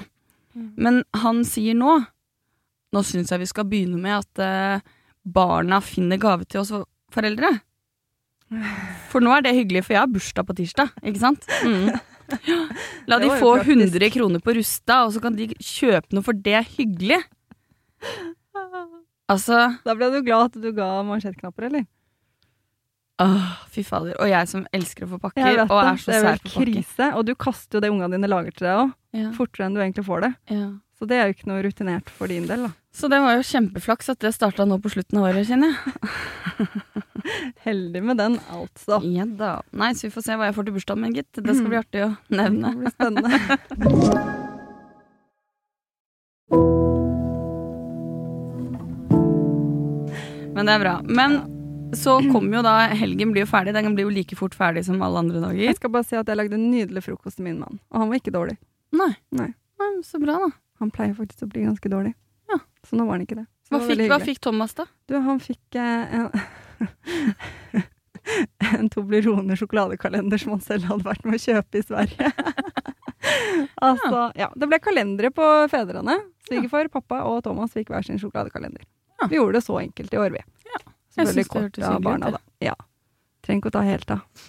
Mm. 0.56 0.70
Men 0.80 1.02
han 1.24 1.44
sier 1.48 1.78
nå 1.78 2.00
Nå 2.96 3.02
syns 3.04 3.34
jeg 3.34 3.42
vi 3.42 3.48
skal 3.50 3.66
begynne 3.68 3.98
med 4.00 4.14
at 4.16 4.40
eh, 4.40 4.86
barna 5.28 5.82
finner 5.84 6.16
gave 6.24 6.46
til 6.48 6.62
oss 6.62 6.70
foreldre. 7.12 7.50
For 9.12 9.24
nå 9.24 9.32
er 9.36 9.44
det 9.44 9.56
hyggelig, 9.58 9.84
for 9.88 9.96
jeg 9.98 10.02
har 10.04 10.12
bursdag 10.12 10.46
på 10.48 10.56
tirsdag, 10.56 10.94
ikke 11.04 11.20
sant? 11.20 11.48
Mm. 11.68 11.90
La 13.08 13.18
de 13.24 13.30
få 13.40 13.54
100 13.60 14.10
kroner 14.12 14.42
på 14.44 14.56
Rusta, 14.58 15.02
og 15.08 15.14
så 15.16 15.22
kan 15.24 15.36
de 15.38 15.50
kjøpe 15.64 16.12
noe, 16.16 16.24
for 16.26 16.36
det 16.36 16.56
er 16.60 16.66
hyggelig. 16.76 17.22
Altså 19.28 19.60
Da 19.84 19.96
ble 19.98 20.10
du 20.14 20.22
glad 20.24 20.50
at 20.52 20.58
du 20.64 20.68
ga 20.76 20.90
mansjettknapper, 21.08 21.68
eller? 21.70 21.86
Åh, 23.24 23.48
fy 23.74 23.82
fader. 23.82 24.14
Og 24.22 24.30
jeg 24.30 24.48
som 24.52 24.66
elsker 24.78 25.08
å 25.08 25.12
få 25.16 25.20
pakker, 25.24 25.42
og 25.42 25.58
vet 25.58 25.72
og 25.74 25.80
sær 25.82 25.88
er 25.90 26.02
så 26.04 26.12
det 26.12 26.18
er 26.18 26.28
vel 26.28 26.44
krise. 26.54 27.08
Og 27.18 27.24
du 27.26 27.34
kaster 27.36 27.80
jo 27.80 27.84
det 27.84 27.90
ungene 27.92 28.14
dine 28.14 28.30
lager 28.30 28.54
til 28.54 28.68
deg 28.70 28.84
òg, 28.84 28.92
Ja, 29.18 29.32
fortere 29.34 29.66
enn 29.66 29.74
du 29.78 29.82
egentlig 29.82 30.06
får 30.06 30.28
det. 30.28 30.34
ja. 30.54 30.68
Så 30.98 31.06
det 31.06 31.18
er 31.20 31.28
jo 31.30 31.36
ikke 31.36 31.50
noe 31.52 31.62
rutinert 31.62 32.08
for 32.10 32.32
din 32.32 32.48
del, 32.50 32.64
da. 32.66 32.72
Så 32.98 33.06
det 33.14 33.20
var 33.22 33.36
jo 33.38 33.44
kjempeflaks 33.46 34.10
at 34.10 34.24
det 34.24 34.32
starta 34.34 34.66
nå 34.66 34.80
på 34.82 34.90
slutten 34.90 35.20
av 35.22 35.28
året, 35.30 35.46
kjenner 35.46 35.76
jeg. 35.76 35.78
Heldig 37.68 38.02
med 38.02 38.18
den, 38.18 38.40
altså. 38.50 38.98
Ja 39.06 39.28
da. 39.30 39.52
Nei, 39.78 39.92
så 39.94 40.08
vi 40.08 40.14
får 40.16 40.26
se 40.26 40.38
hva 40.40 40.50
jeg 40.50 40.58
får 40.58 40.66
til 40.70 40.78
bursdagen 40.80 41.04
min, 41.06 41.14
gitt. 41.20 41.30
Det 41.38 41.54
skal 41.54 41.70
bli 41.70 41.82
artig 41.84 42.06
å 42.08 42.12
nevne. 42.34 42.74
Det 42.74 42.80
blir 42.82 42.96
spennende. 42.98 43.30
Men 50.58 50.66
det 50.66 50.74
er 50.74 50.82
bra. 50.82 50.96
Men 51.06 51.38
så 51.94 52.18
kommer 52.32 52.58
jo 52.58 52.64
da 52.66 52.76
Helgen 52.98 53.30
blir 53.36 53.46
jo 53.46 53.50
ferdig. 53.52 53.76
Den 53.78 53.94
blir 53.94 54.08
jo 54.08 54.14
like 54.16 54.38
fort 54.40 54.56
ferdig 54.58 54.88
som 54.88 55.02
alle 55.06 55.22
andre 55.22 55.44
dager. 55.44 55.62
Jeg 55.68 55.78
skal 55.78 55.94
bare 55.94 56.08
si 56.08 56.18
at 56.18 56.28
jeg 56.28 56.40
lagde 56.40 56.58
en 56.58 56.70
nydelig 56.72 57.06
frokost 57.06 57.38
til 57.38 57.46
min 57.52 57.60
mann, 57.62 57.78
og 57.94 58.02
han 58.02 58.10
var 58.10 58.18
ikke 58.18 58.34
dårlig. 58.34 58.58
Nei. 58.98 59.14
Nei. 59.38 59.52
Nei, 59.78 59.92
Så 60.08 60.18
bra, 60.22 60.40
da. 60.42 60.50
Han 60.82 60.92
pleier 60.94 61.16
faktisk 61.18 61.46
å 61.46 61.52
bli 61.52 61.66
ganske 61.66 61.90
dårlig. 61.92 62.14
Ja. 62.52 62.60
Så 62.88 62.98
nå 63.00 63.06
var 63.08 63.18
han 63.18 63.26
ikke 63.26 63.40
det. 63.42 63.48
Hva 63.72 63.82
det 63.82 63.88
fikk, 63.90 64.08
hva 64.12 64.20
fikk 64.24 64.42
Thomas, 64.46 64.74
da? 64.78 64.86
Du, 65.10 65.18
han 65.20 65.40
fikk 65.44 65.76
eh, 65.76 66.18
en 66.22 66.30
En 68.58 68.90
Toblerone 68.92 69.56
sjokoladekalender 69.56 70.42
som 70.42 70.52
han 70.58 70.64
selv 70.64 70.90
hadde 70.90 71.06
vært 71.06 71.24
med 71.24 71.38
å 71.38 71.40
kjøpe 71.40 71.80
i 71.80 71.84
Sverige. 71.86 72.32
altså, 73.88 74.26
ja. 74.36 74.50
Det 74.52 74.68
ble 74.68 74.80
kalendere 74.84 75.32
på 75.32 75.46
fedrene. 75.72 76.18
Svigerfar, 76.48 76.90
pappa 76.92 77.22
og 77.30 77.40
Thomas 77.46 77.72
fikk 77.76 77.94
hver 77.94 78.04
sin 78.04 78.20
sjokoladekalender. 78.20 78.84
Ja. 79.22 79.30
Vi 79.32 79.40
gjorde 79.40 79.62
det 79.62 79.64
så 79.66 79.80
enkelt 79.80 80.14
i 80.14 80.20
år, 80.20 80.36
vi. 80.36 80.44
Ja. 80.68 80.84
Jeg 81.18 81.32
synes 81.32 81.50
det 81.50 81.64
hørtes 81.64 81.88
hyggelig 81.88 82.36
ut. 82.36 82.44
Ja. 82.68 82.76
Trenger 83.48 83.64
ikke 83.64 83.72
å 83.72 83.78
ta 83.78 83.86
helt 83.88 84.12
av. 84.18 84.48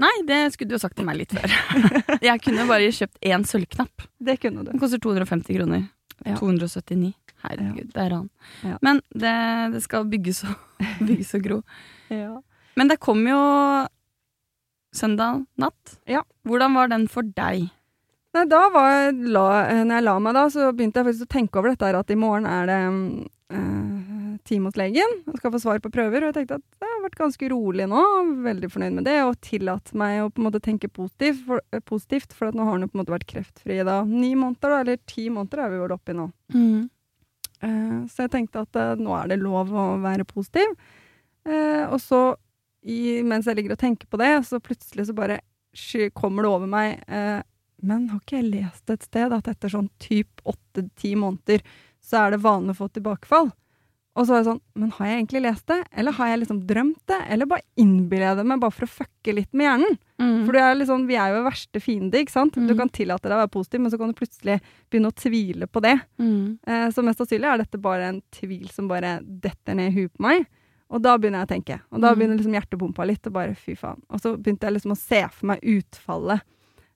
Nei, 0.00 0.12
det 0.28 0.38
skulle 0.54 0.72
du 0.72 0.76
jo 0.78 0.82
sagt 0.82 0.96
til 0.98 1.06
meg 1.08 1.18
litt 1.20 1.32
før. 1.36 1.52
jeg 2.28 2.42
kunne 2.44 2.66
bare 2.68 2.92
kjøpt 2.94 3.20
én 3.30 3.44
sølvknapp. 3.48 4.06
Det 4.18 4.38
kunne 4.40 4.64
du. 4.64 4.72
Den 4.72 4.82
koster 4.82 5.02
250 5.02 5.58
kroner. 5.58 5.88
Ja. 6.24 6.36
279. 6.40 7.12
Herregud, 7.40 7.88
det 7.94 8.02
er 8.02 8.14
han. 8.14 8.28
Ja. 8.66 8.76
Men 8.84 9.00
det, 9.16 9.34
det 9.74 9.82
skal 9.84 10.08
bygges 10.08 10.42
og, 10.48 10.56
bygges 11.08 11.34
og 11.38 11.44
gro. 11.44 11.58
Ja. 12.12 12.38
Men 12.80 12.92
det 12.92 13.00
kom 13.02 13.22
jo 13.28 13.40
søndag 14.96 15.44
natt. 15.60 15.98
Ja. 16.08 16.24
Hvordan 16.48 16.76
var 16.76 16.90
den 16.92 17.06
for 17.12 17.24
deg? 17.24 17.68
Nei, 18.36 18.44
da 18.46 18.60
var 18.70 18.90
jeg 18.94 19.30
la, 19.34 19.46
eh, 19.66 19.82
når 19.82 19.96
jeg 19.98 20.06
la 20.06 20.16
meg 20.22 20.36
da, 20.36 20.44
så 20.52 20.70
begynte 20.70 21.00
jeg 21.00 21.08
faktisk 21.08 21.26
å 21.26 21.34
tenke 21.34 21.60
over 21.60 21.72
dette 21.72 21.90
at 21.98 22.12
i 22.14 22.18
morgen 22.18 22.46
er 22.46 22.68
det 22.70 22.78
uh, 22.86 24.19
time 24.48 24.70
hos 24.70 24.78
legen 24.78 25.16
og 25.26 25.38
skal 25.38 25.52
få 25.54 25.60
svar 25.62 25.80
på 25.82 25.92
prøver. 25.92 26.24
Og 26.24 26.30
jeg 26.30 26.38
tenkte 26.38 26.60
at 26.60 26.80
det 26.80 26.88
har 26.88 27.02
vært 27.04 27.18
ganske 27.20 27.50
rolig 27.52 27.88
nå, 27.90 28.04
veldig 28.46 28.70
fornøyd 28.72 28.96
med 28.98 29.08
det, 29.08 29.18
og 29.26 29.40
tillatt 29.44 29.92
meg 29.98 30.20
å 30.22 30.30
på 30.30 30.42
en 30.42 30.48
måte 30.48 30.62
tenke 30.64 30.90
positivt, 30.92 31.42
for, 31.46 31.64
eh, 31.72 31.84
positivt, 31.84 32.36
for 32.36 32.50
at 32.50 32.58
nå 32.58 32.66
har 32.66 32.76
han 32.76 32.86
jo 32.86 32.92
på 32.92 32.98
en 32.98 33.02
måte 33.04 33.16
vært 33.16 33.28
kreftfri 33.30 33.80
da 33.86 34.00
ni 34.08 34.32
måneder, 34.38 34.74
da, 34.74 34.80
eller 34.84 35.02
ti 35.10 35.28
måneder 35.32 35.64
er 35.64 35.74
vi 35.74 35.82
vel 35.84 35.96
oppe 35.96 36.14
i 36.14 36.18
nå. 36.18 36.30
Eh, 37.60 37.98
så 38.08 38.24
jeg 38.24 38.32
tenkte 38.32 38.64
at 38.64 38.80
uh, 38.80 38.94
nå 38.96 39.12
er 39.18 39.32
det 39.32 39.42
lov 39.42 39.72
å 39.74 39.86
være 40.00 40.28
positiv. 40.28 40.72
Uh, 41.44 41.88
og 41.90 41.98
så, 42.00 42.20
i, 42.84 43.20
mens 43.26 43.48
jeg 43.48 43.58
ligger 43.58 43.76
og 43.76 43.82
tenker 43.82 44.08
på 44.08 44.20
det, 44.20 44.32
så 44.48 44.60
plutselig 44.64 45.08
så 45.08 45.16
bare 45.16 45.40
kommer 46.14 46.42
det 46.42 46.50
over 46.50 46.66
meg 46.66 47.02
eh, 47.06 47.42
Men 47.82 48.08
har 48.10 48.20
ikke 48.20 48.40
jeg 48.40 48.50
lest 48.50 48.90
et 48.90 49.02
sted 49.06 49.32
at 49.32 49.48
etter 49.48 49.72
sånn 49.72 49.88
typ 49.98 50.42
åtte-ti 50.44 51.14
måneder, 51.16 51.62
så 52.00 52.24
er 52.24 52.34
det 52.34 52.42
vanlig 52.44 52.74
å 52.74 52.80
få 52.82 52.88
tilbakefall? 52.88 53.50
Og 54.20 54.26
så 54.28 54.34
var 54.34 54.40
jeg 54.42 54.48
sånn 54.50 54.60
Men 54.76 54.90
har 54.98 55.06
jeg 55.08 55.16
egentlig 55.22 55.40
lest 55.46 55.66
det? 55.70 55.78
Eller 55.96 56.12
har 56.18 56.28
jeg 56.28 56.40
liksom 56.42 56.58
drømt 56.68 57.00
det? 57.08 57.18
Eller 57.32 57.48
bare 57.48 57.64
innbiller 57.80 58.26
jeg 58.26 58.36
det 58.40 58.44
meg 58.50 58.60
bare 58.60 58.74
for 58.76 58.84
å 58.84 58.90
fucke 58.92 59.32
litt 59.34 59.52
med 59.56 59.64
hjernen? 59.66 59.96
Mm. 60.20 60.44
For 60.44 60.52
det 60.52 60.60
er 60.66 60.74
liksom, 60.76 61.06
vi 61.08 61.16
er 61.16 61.32
jo 61.32 61.42
verste 61.46 61.80
fiende, 61.80 62.20
ikke 62.20 62.34
sant? 62.34 62.52
Du 62.58 62.60
Mhm. 62.60 62.76
kan 62.76 62.88
tillate 62.92 63.22
deg 63.30 63.32
å 63.38 63.40
være 63.46 63.54
positiv, 63.56 63.80
men 63.80 63.90
så 63.90 63.98
kan 63.98 64.12
du 64.12 64.18
plutselig 64.20 64.60
begynne 64.90 65.08
å 65.08 65.16
tvile 65.16 65.66
på 65.66 65.80
det. 65.80 65.96
Mm. 66.20 66.58
Eh, 66.66 66.88
så 66.92 67.02
mest 67.02 67.18
sannsynlig 67.18 67.48
er 67.48 67.58
dette 67.64 67.80
bare 67.80 68.02
en 68.10 68.22
tvil 68.30 68.68
som 68.70 68.86
bare 68.88 69.20
detter 69.24 69.74
ned 69.74 69.88
i 69.92 69.96
huet 70.02 70.12
på 70.12 70.20
meg. 70.20 70.46
Og 70.90 71.00
da 71.00 71.16
begynner 71.16 71.46
jeg 71.46 71.48
å 71.48 71.54
tenke. 71.54 71.80
Og 71.92 72.00
da 72.02 72.12
Mm. 72.14 72.18
begynner 72.18 72.36
liksom 72.38 72.78
pumpe 72.78 73.06
litt, 73.06 73.26
og 73.26 73.32
bare 73.32 73.54
fy 73.54 73.74
faen. 73.74 74.02
Og 74.10 74.20
så 74.20 74.36
begynte 74.36 74.66
jeg 74.68 74.74
liksom 74.74 74.92
å 74.92 74.98
se 74.98 75.28
for 75.28 75.46
meg 75.46 75.60
utfallet. 75.62 76.42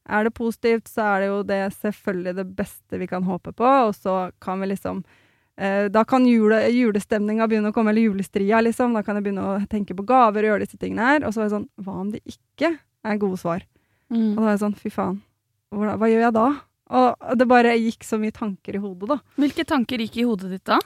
Er 0.07 0.25
det 0.25 0.35
positivt, 0.35 0.85
så 0.85 1.01
er 1.17 1.21
det 1.21 1.29
jo 1.29 1.43
det 1.45 1.73
selvfølgelig 1.73 2.35
det 2.37 2.57
beste 2.57 2.99
vi 2.99 3.07
kan 3.07 3.23
håpe 3.25 3.55
på, 3.55 3.65
og 3.89 3.95
så 3.95 4.31
kan 4.41 4.61
vi 4.61 4.67
liksom 4.67 5.03
Da 5.57 6.03
kan 6.05 6.25
jule, 6.27 6.57
julestemninga 6.75 7.47
begynne 7.47 7.71
å 7.71 7.75
komme, 7.77 7.93
eller 7.93 8.09
julestria, 8.09 8.59
liksom. 8.65 8.93
Da 8.97 9.03
kan 9.07 9.15
jeg 9.17 9.25
begynne 9.29 9.45
å 9.53 9.69
tenke 9.71 9.95
på 9.95 10.03
gaver 10.05 10.43
og 10.43 10.51
gjøre 10.51 10.65
disse 10.67 10.79
tingene 10.81 11.05
her. 11.13 11.25
Og 11.25 11.31
så 11.33 11.41
var 11.43 11.47
jeg 11.49 11.55
sånn 11.55 11.69
Hva 11.85 11.95
om 12.01 12.11
det 12.11 12.23
ikke 12.27 12.73
er 13.05 13.19
gode 13.23 13.39
svar? 13.39 13.63
Og 14.11 14.17
Mm. 14.19 14.35
da 14.35 14.41
var 14.43 14.51
jeg 14.57 14.61
sånn, 14.65 14.75
fy 14.77 14.91
faen, 14.91 15.21
hva, 15.73 15.95
hva 15.97 16.07
gjør 16.11 16.25
jeg 16.27 16.35
da? 16.35 16.47
Og 16.91 17.39
det 17.39 17.47
bare 17.49 17.73
gikk 17.79 18.03
så 18.05 18.19
mye 18.21 18.35
tanker 18.35 18.75
i 18.77 18.83
hodet, 18.83 19.09
da. 19.09 19.17
Hvilke 19.39 19.65
tanker 19.65 19.99
gikk 19.99 20.19
i 20.21 20.27
hodet 20.29 20.51
ditt 20.51 20.65
da? 20.65 20.79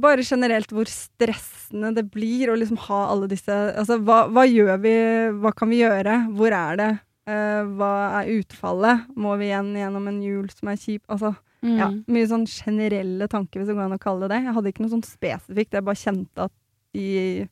Bare 0.00 0.22
generelt 0.26 0.72
hvor 0.74 0.88
stressende 0.90 1.94
det 1.96 2.04
blir 2.12 2.50
å 2.52 2.56
liksom 2.58 2.76
ha 2.88 2.98
alle 3.12 3.28
disse 3.30 3.48
Altså, 3.50 3.96
hva, 4.04 4.26
hva 4.28 4.44
gjør 4.48 4.74
vi, 4.82 4.94
hva 5.40 5.52
kan 5.56 5.70
vi 5.72 5.80
gjøre, 5.84 6.18
hvor 6.36 6.52
er 6.56 6.76
det, 6.80 6.90
Uh, 7.30 7.62
hva 7.76 8.22
er 8.24 8.30
utfallet, 8.40 9.04
må 9.14 9.36
vi 9.38 9.50
igjen 9.52 9.68
gjennom 9.76 10.06
en 10.08 10.16
jul 10.24 10.46
som 10.50 10.70
er 10.72 10.78
kjip? 10.80 11.02
Altså, 11.06 11.36
Mm. 11.62 11.76
ja, 11.76 11.88
mye 12.08 12.26
sånn 12.30 12.46
generelle 12.48 13.26
tanker, 13.28 13.60
hvis 13.60 13.68
det 13.68 13.74
går 13.76 13.84
an 13.90 13.98
å 13.98 14.00
kalle 14.00 14.24
det 14.24 14.30
det. 14.32 14.44
Jeg 14.46 14.54
hadde 14.56 14.70
ikke 14.72 14.84
noe 14.86 14.94
sånn 14.94 15.04
spesifikt, 15.04 15.74
jeg 15.76 15.84
bare 15.84 16.00
kjente 16.00 16.46
at 16.46 16.52
i, 16.96 17.48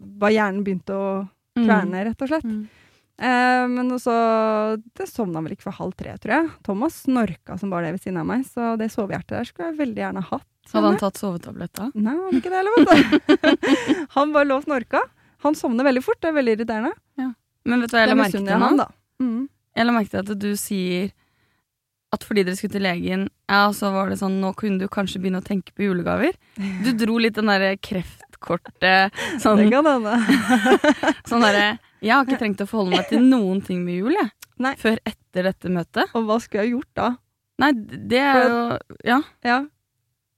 bare 0.00 0.32
hjernen 0.38 0.64
begynte 0.64 0.96
å 0.96 1.28
Mm. 1.52 1.66
kverne, 1.66 2.04
rett 2.06 2.22
og 2.24 2.28
slett. 2.30 2.44
Mm. 2.48 2.62
Eh, 3.22 3.66
men 3.68 3.90
så 4.00 4.80
Det 4.96 5.04
sovna 5.06 5.42
vel 5.44 5.52
ikke 5.52 5.66
for 5.68 5.72
halv 5.76 5.92
tre, 5.94 6.14
tror 6.16 6.32
jeg. 6.32 6.50
Thomas 6.64 7.02
snorka 7.04 7.58
som 7.60 7.68
bare 7.68 7.84
det 7.90 7.92
ved 7.92 8.00
siden 8.06 8.16
av 8.22 8.24
meg, 8.26 8.46
så 8.48 8.76
det 8.78 8.88
sovehjertet 8.90 9.36
der 9.36 9.44
skulle 9.44 9.68
jeg 9.68 9.76
veldig 9.82 10.00
gjerne 10.00 10.22
hatt. 10.24 10.46
Hadde 10.72 10.86
han 10.86 10.96
tatt 10.98 11.20
sovetablett 11.20 11.72
da? 11.74 11.90
Nei, 11.94 12.14
han 12.16 12.24
hadde 12.24 12.40
ikke 12.40 12.50
det 12.50 12.60
heller, 12.62 12.72
vet 12.78 13.42
du. 13.42 14.06
han 14.16 14.32
bare 14.32 14.48
lå 14.48 14.56
og 14.56 14.64
snorka. 14.64 15.02
Han 15.44 15.54
sovner 15.54 15.84
veldig 15.84 16.02
fort, 16.02 16.20
det 16.22 16.30
er 16.30 16.38
veldig 16.40 16.56
irriterende. 16.56 16.92
Men 17.64 17.80
vet 17.84 17.90
du 17.92 17.96
hva 17.96 18.00
jeg 18.06 18.08
la 18.08 18.14
merke 18.18 18.32
til 18.32 18.44
nå? 18.48 18.58
han. 18.64 18.80
Mm. 19.20 19.48
Jeg 19.76 19.86
la 19.86 19.92
merke 19.92 20.10
til 20.10 20.18
at 20.24 20.38
du 20.40 20.50
sier 20.56 21.12
at 22.12 22.24
fordi 22.28 22.44
dere 22.44 22.58
skulle 22.58 22.74
til 22.76 22.84
legen, 22.84 23.26
ja, 23.48 23.62
så 23.72 23.88
var 23.94 24.10
det 24.12 24.18
sånn 24.20 24.34
Nå 24.42 24.50
kunne 24.58 24.82
du 24.82 24.88
kanskje 24.92 25.20
begynne 25.22 25.40
å 25.40 25.46
tenke 25.46 25.72
på 25.76 25.86
julegaver. 25.86 26.36
Du 26.84 26.90
dro 27.00 27.16
litt 27.22 27.38
den 27.38 27.48
derre 27.48 27.74
kreftkortet 27.80 29.16
sånn, 29.42 29.62
Det 29.64 29.70
kan 29.72 29.88
hende. 29.88 30.18
sånn 31.30 31.44
derre 31.46 31.66
Jeg 32.02 32.14
har 32.14 32.26
ikke 32.26 32.40
trengt 32.42 32.64
å 32.64 32.68
forholde 32.68 32.98
meg 32.98 33.08
til 33.10 33.24
noen 33.24 33.62
ting 33.64 33.84
med 33.86 34.00
jul, 34.02 34.12
jeg. 34.18 34.32
Nei. 34.62 34.74
Før 34.78 34.98
etter 35.08 35.48
dette 35.48 35.70
møtet. 35.72 36.12
Og 36.18 36.26
hva 36.28 36.36
skulle 36.42 36.66
jeg 36.66 36.74
gjort 36.76 36.92
da? 36.98 37.10
Nei, 37.62 37.72
det 38.12 38.20
er 38.20 38.42
jo 38.44 38.58
Ja. 39.08 39.20
Ja, 39.46 39.62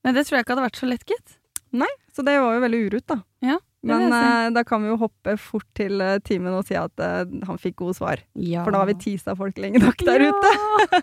Nei, 0.05 0.13
det 0.13 0.27
tror 0.27 0.37
jeg 0.37 0.45
ikke 0.45 0.53
hadde 0.55 0.67
vært 0.67 0.79
så 0.83 0.89
lett, 0.91 1.05
gitt. 1.09 1.39
Nei, 1.75 1.89
Så 2.15 2.23
det 2.27 2.37
var 2.39 2.55
jo 2.55 2.61
veldig 2.63 2.81
urutt, 2.91 3.07
da. 3.09 3.17
Ja, 3.43 3.57
Men 3.85 4.07
uh, 4.13 4.49
da 4.55 4.65
kan 4.67 4.83
vi 4.83 4.91
jo 4.91 4.99
hoppe 5.01 5.37
fort 5.41 5.67
til 5.77 6.01
uh, 6.03 6.17
timen 6.25 6.55
og 6.57 6.65
si 6.69 6.77
at 6.79 7.03
uh, 7.03 7.25
han 7.49 7.61
fikk 7.61 7.77
gode 7.83 7.97
svar. 7.99 8.23
Ja. 8.35 8.65
For 8.65 8.75
da 8.75 8.83
har 8.83 8.91
vi 8.91 8.97
teasa 9.03 9.37
folk 9.39 9.61
lenge 9.61 9.83
nok 9.83 10.05
der 10.07 10.27
ute. 10.29 10.53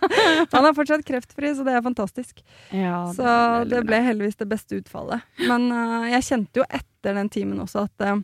Han 0.54 0.66
er 0.66 0.74
fortsatt 0.76 1.04
kreftfri, 1.06 1.52
så 1.56 1.64
det 1.66 1.76
er 1.76 1.84
fantastisk. 1.84 2.42
Ja, 2.74 3.04
Så 3.14 3.24
er 3.26 3.68
det 3.70 3.82
ble 3.88 4.00
heldigvis 4.04 4.38
det 4.40 4.48
beste 4.50 4.80
utfallet. 4.80 5.24
Men 5.46 5.68
jeg 6.10 6.26
kjente 6.26 6.62
jo 6.62 6.66
etter 6.68 7.16
den 7.18 7.30
timen 7.32 7.62
også 7.62 7.86
at 7.86 8.22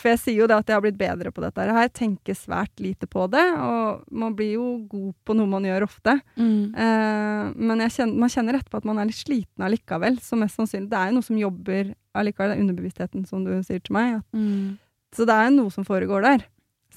For 0.00 0.08
jeg 0.12 0.18
sier 0.22 0.38
jo 0.40 0.46
det 0.48 0.56
at 0.56 0.70
jeg 0.70 0.76
har 0.78 0.82
blitt 0.84 0.96
bedre 1.00 1.30
på 1.34 1.42
dette 1.44 1.64
her. 1.68 1.88
Tenker 1.92 2.34
svært 2.38 2.80
lite 2.80 3.06
på 3.10 3.26
det. 3.30 3.44
Og 3.60 4.04
man 4.10 4.34
blir 4.38 4.54
jo 4.56 4.66
god 4.88 5.12
på 5.28 5.36
noe 5.36 5.46
man 5.50 5.66
gjør 5.68 5.84
ofte. 5.88 6.14
Mm. 6.40 6.74
Eh, 6.74 7.52
men 7.56 7.84
kjenner, 7.86 8.16
man 8.24 8.32
kjenner 8.32 8.58
etterpå 8.58 8.80
at 8.80 8.88
man 8.88 8.98
er 9.02 9.10
litt 9.10 9.20
sliten 9.20 9.66
allikevel. 9.68 10.16
Så 10.24 10.38
mest 10.40 10.56
sannsynlig 10.56 10.88
Det 10.92 10.98
er 11.02 11.10
jo 11.12 11.18
noe 11.18 11.28
som 11.28 11.38
jobber 11.40 11.92
allikevel. 12.16 12.54
Det 12.54 12.56
er 12.58 12.64
underbevisstheten, 12.64 13.26
som 13.28 13.44
du 13.44 13.52
sier 13.66 13.80
til 13.84 13.94
meg. 13.98 14.16
At, 14.22 14.26
Mm. 14.32 14.78
så 15.14 15.24
det 15.28 15.34
er 15.36 15.50
jo 15.50 15.56
noe 15.62 15.70
som 15.70 15.84
foregår 15.84 16.22
der. 16.22 16.46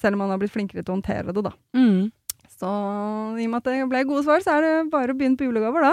Selv 0.00 0.14
om 0.16 0.24
man 0.24 0.30
har 0.34 0.38
blitt 0.40 0.52
flinkere 0.56 0.82
til 0.82 0.92
å 0.94 0.96
håndtere 1.00 1.32
det, 1.32 1.44
da. 1.44 1.52
Mm. 1.76 2.10
Så 2.62 2.68
i 3.42 3.44
og 3.46 3.50
med 3.50 3.58
at 3.58 3.64
det 3.68 3.88
ble 3.90 4.04
gode 4.06 4.22
svar, 4.24 4.40
så 4.44 4.56
er 4.56 4.60
det 4.62 4.90
bare 4.92 5.12
å 5.12 5.16
begynne 5.18 5.36
på 5.38 5.46
julegaver, 5.48 5.82
da. 5.82 5.92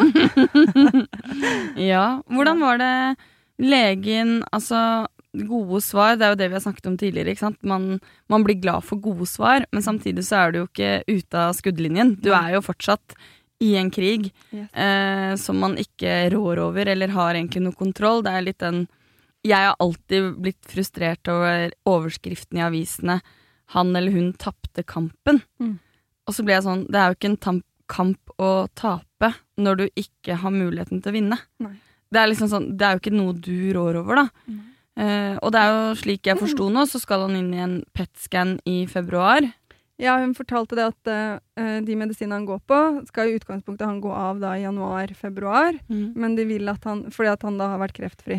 Ja. 1.91 2.21
Hvordan 2.29 2.59
var 2.61 2.77
det 2.81 2.93
legen 3.59 4.43
Altså, 4.53 5.07
gode 5.33 5.81
svar, 5.85 6.15
det 6.17 6.25
er 6.25 6.31
jo 6.33 6.39
det 6.39 6.47
vi 6.49 6.57
har 6.57 6.63
snakket 6.63 6.87
om 6.89 6.97
tidligere, 6.97 7.33
ikke 7.35 7.45
sant. 7.45 7.59
Man, 7.63 7.99
man 8.29 8.43
blir 8.43 8.57
glad 8.61 8.83
for 8.83 8.97
gode 9.01 9.27
svar, 9.29 9.65
men 9.71 9.83
samtidig 9.85 10.23
så 10.25 10.39
er 10.43 10.51
du 10.51 10.59
jo 10.63 10.67
ikke 10.69 11.03
ute 11.07 11.37
av 11.37 11.53
skuddlinjen. 11.57 12.15
Du 12.21 12.31
er 12.33 12.55
jo 12.55 12.61
fortsatt 12.65 13.13
i 13.61 13.73
en 13.75 13.91
krig 13.91 14.31
Yes. 14.55 14.69
eh, 14.73 15.33
som 15.35 15.59
man 15.59 15.75
ikke 15.77 16.29
rår 16.33 16.61
over 16.63 16.87
eller 16.87 17.11
har 17.13 17.35
egentlig 17.35 17.61
noe 17.65 17.75
kontroll. 17.75 18.23
Det 18.23 18.31
er 18.31 18.45
litt 18.47 18.59
den 18.63 18.87
Jeg 19.45 19.55
har 19.69 19.75
alltid 19.79 20.33
blitt 20.43 20.65
frustrert 20.67 21.27
over 21.31 21.71
overskriften 21.87 22.57
i 22.59 22.65
avisene 22.65 23.21
'Han 23.71 23.95
eller 23.95 24.11
hun 24.11 24.33
tapte 24.33 24.83
kampen'. 24.83 25.41
Mm. 25.61 25.79
Og 26.27 26.33
så 26.33 26.43
ble 26.43 26.53
jeg 26.55 26.63
sånn 26.63 26.87
Det 26.91 26.95
er 26.95 27.07
jo 27.07 27.15
ikke 27.15 27.29
en 27.47 27.63
kamp 27.87 28.17
å 28.39 28.67
tape 28.75 29.33
når 29.57 29.77
du 29.77 29.89
ikke 29.95 30.35
har 30.37 30.51
muligheten 30.51 31.01
til 31.01 31.11
å 31.11 31.15
vinne. 31.15 31.37
Nei. 31.59 31.75
Det 32.11 32.19
er 32.19 32.27
liksom 32.27 32.49
sånn 32.49 32.77
Det 32.77 32.81
er 32.85 32.91
jo 32.95 32.99
ikke 32.99 33.15
noe 33.17 33.33
du 33.33 33.73
rår 33.73 33.95
over, 33.95 34.15
da. 34.15 34.29
Eh, 34.99 35.37
og 35.39 35.53
det 35.55 35.61
er 35.61 35.71
jo 35.71 35.95
slik 36.01 36.27
jeg 36.27 36.39
forsto 36.39 36.67
nå, 36.73 36.83
så 36.89 36.99
skal 36.99 37.27
han 37.27 37.37
inn 37.39 37.53
i 37.55 37.63
en 37.63 37.79
PET-scan 37.95 38.57
i 38.67 38.83
februar. 38.89 39.47
Ja, 39.99 40.13
hun 40.21 40.31
fortalte 40.31 40.77
det 40.79 40.85
at 40.93 41.09
uh, 41.11 41.79
de 41.83 41.95
medisinene 41.99 42.37
han 42.37 42.45
går 42.47 42.61
på, 42.71 42.77
skal 43.09 43.27
i 43.27 43.33
utgangspunktet 43.35 43.83
han 43.83 43.99
gå 43.99 44.13
av 44.15 44.39
da 44.39 44.53
i 44.55 44.63
januar-februar. 44.63 45.75
Mm. 45.91 46.05
Men 46.15 46.37
de 46.37 46.45
vil 46.47 46.71
at 46.71 46.87
han, 46.87 47.03
fordi 47.11 47.33
at 47.33 47.43
han 47.43 47.59
da 47.59 47.67
har 47.73 47.81
vært 47.81 47.97
kreftfri. 47.97 48.37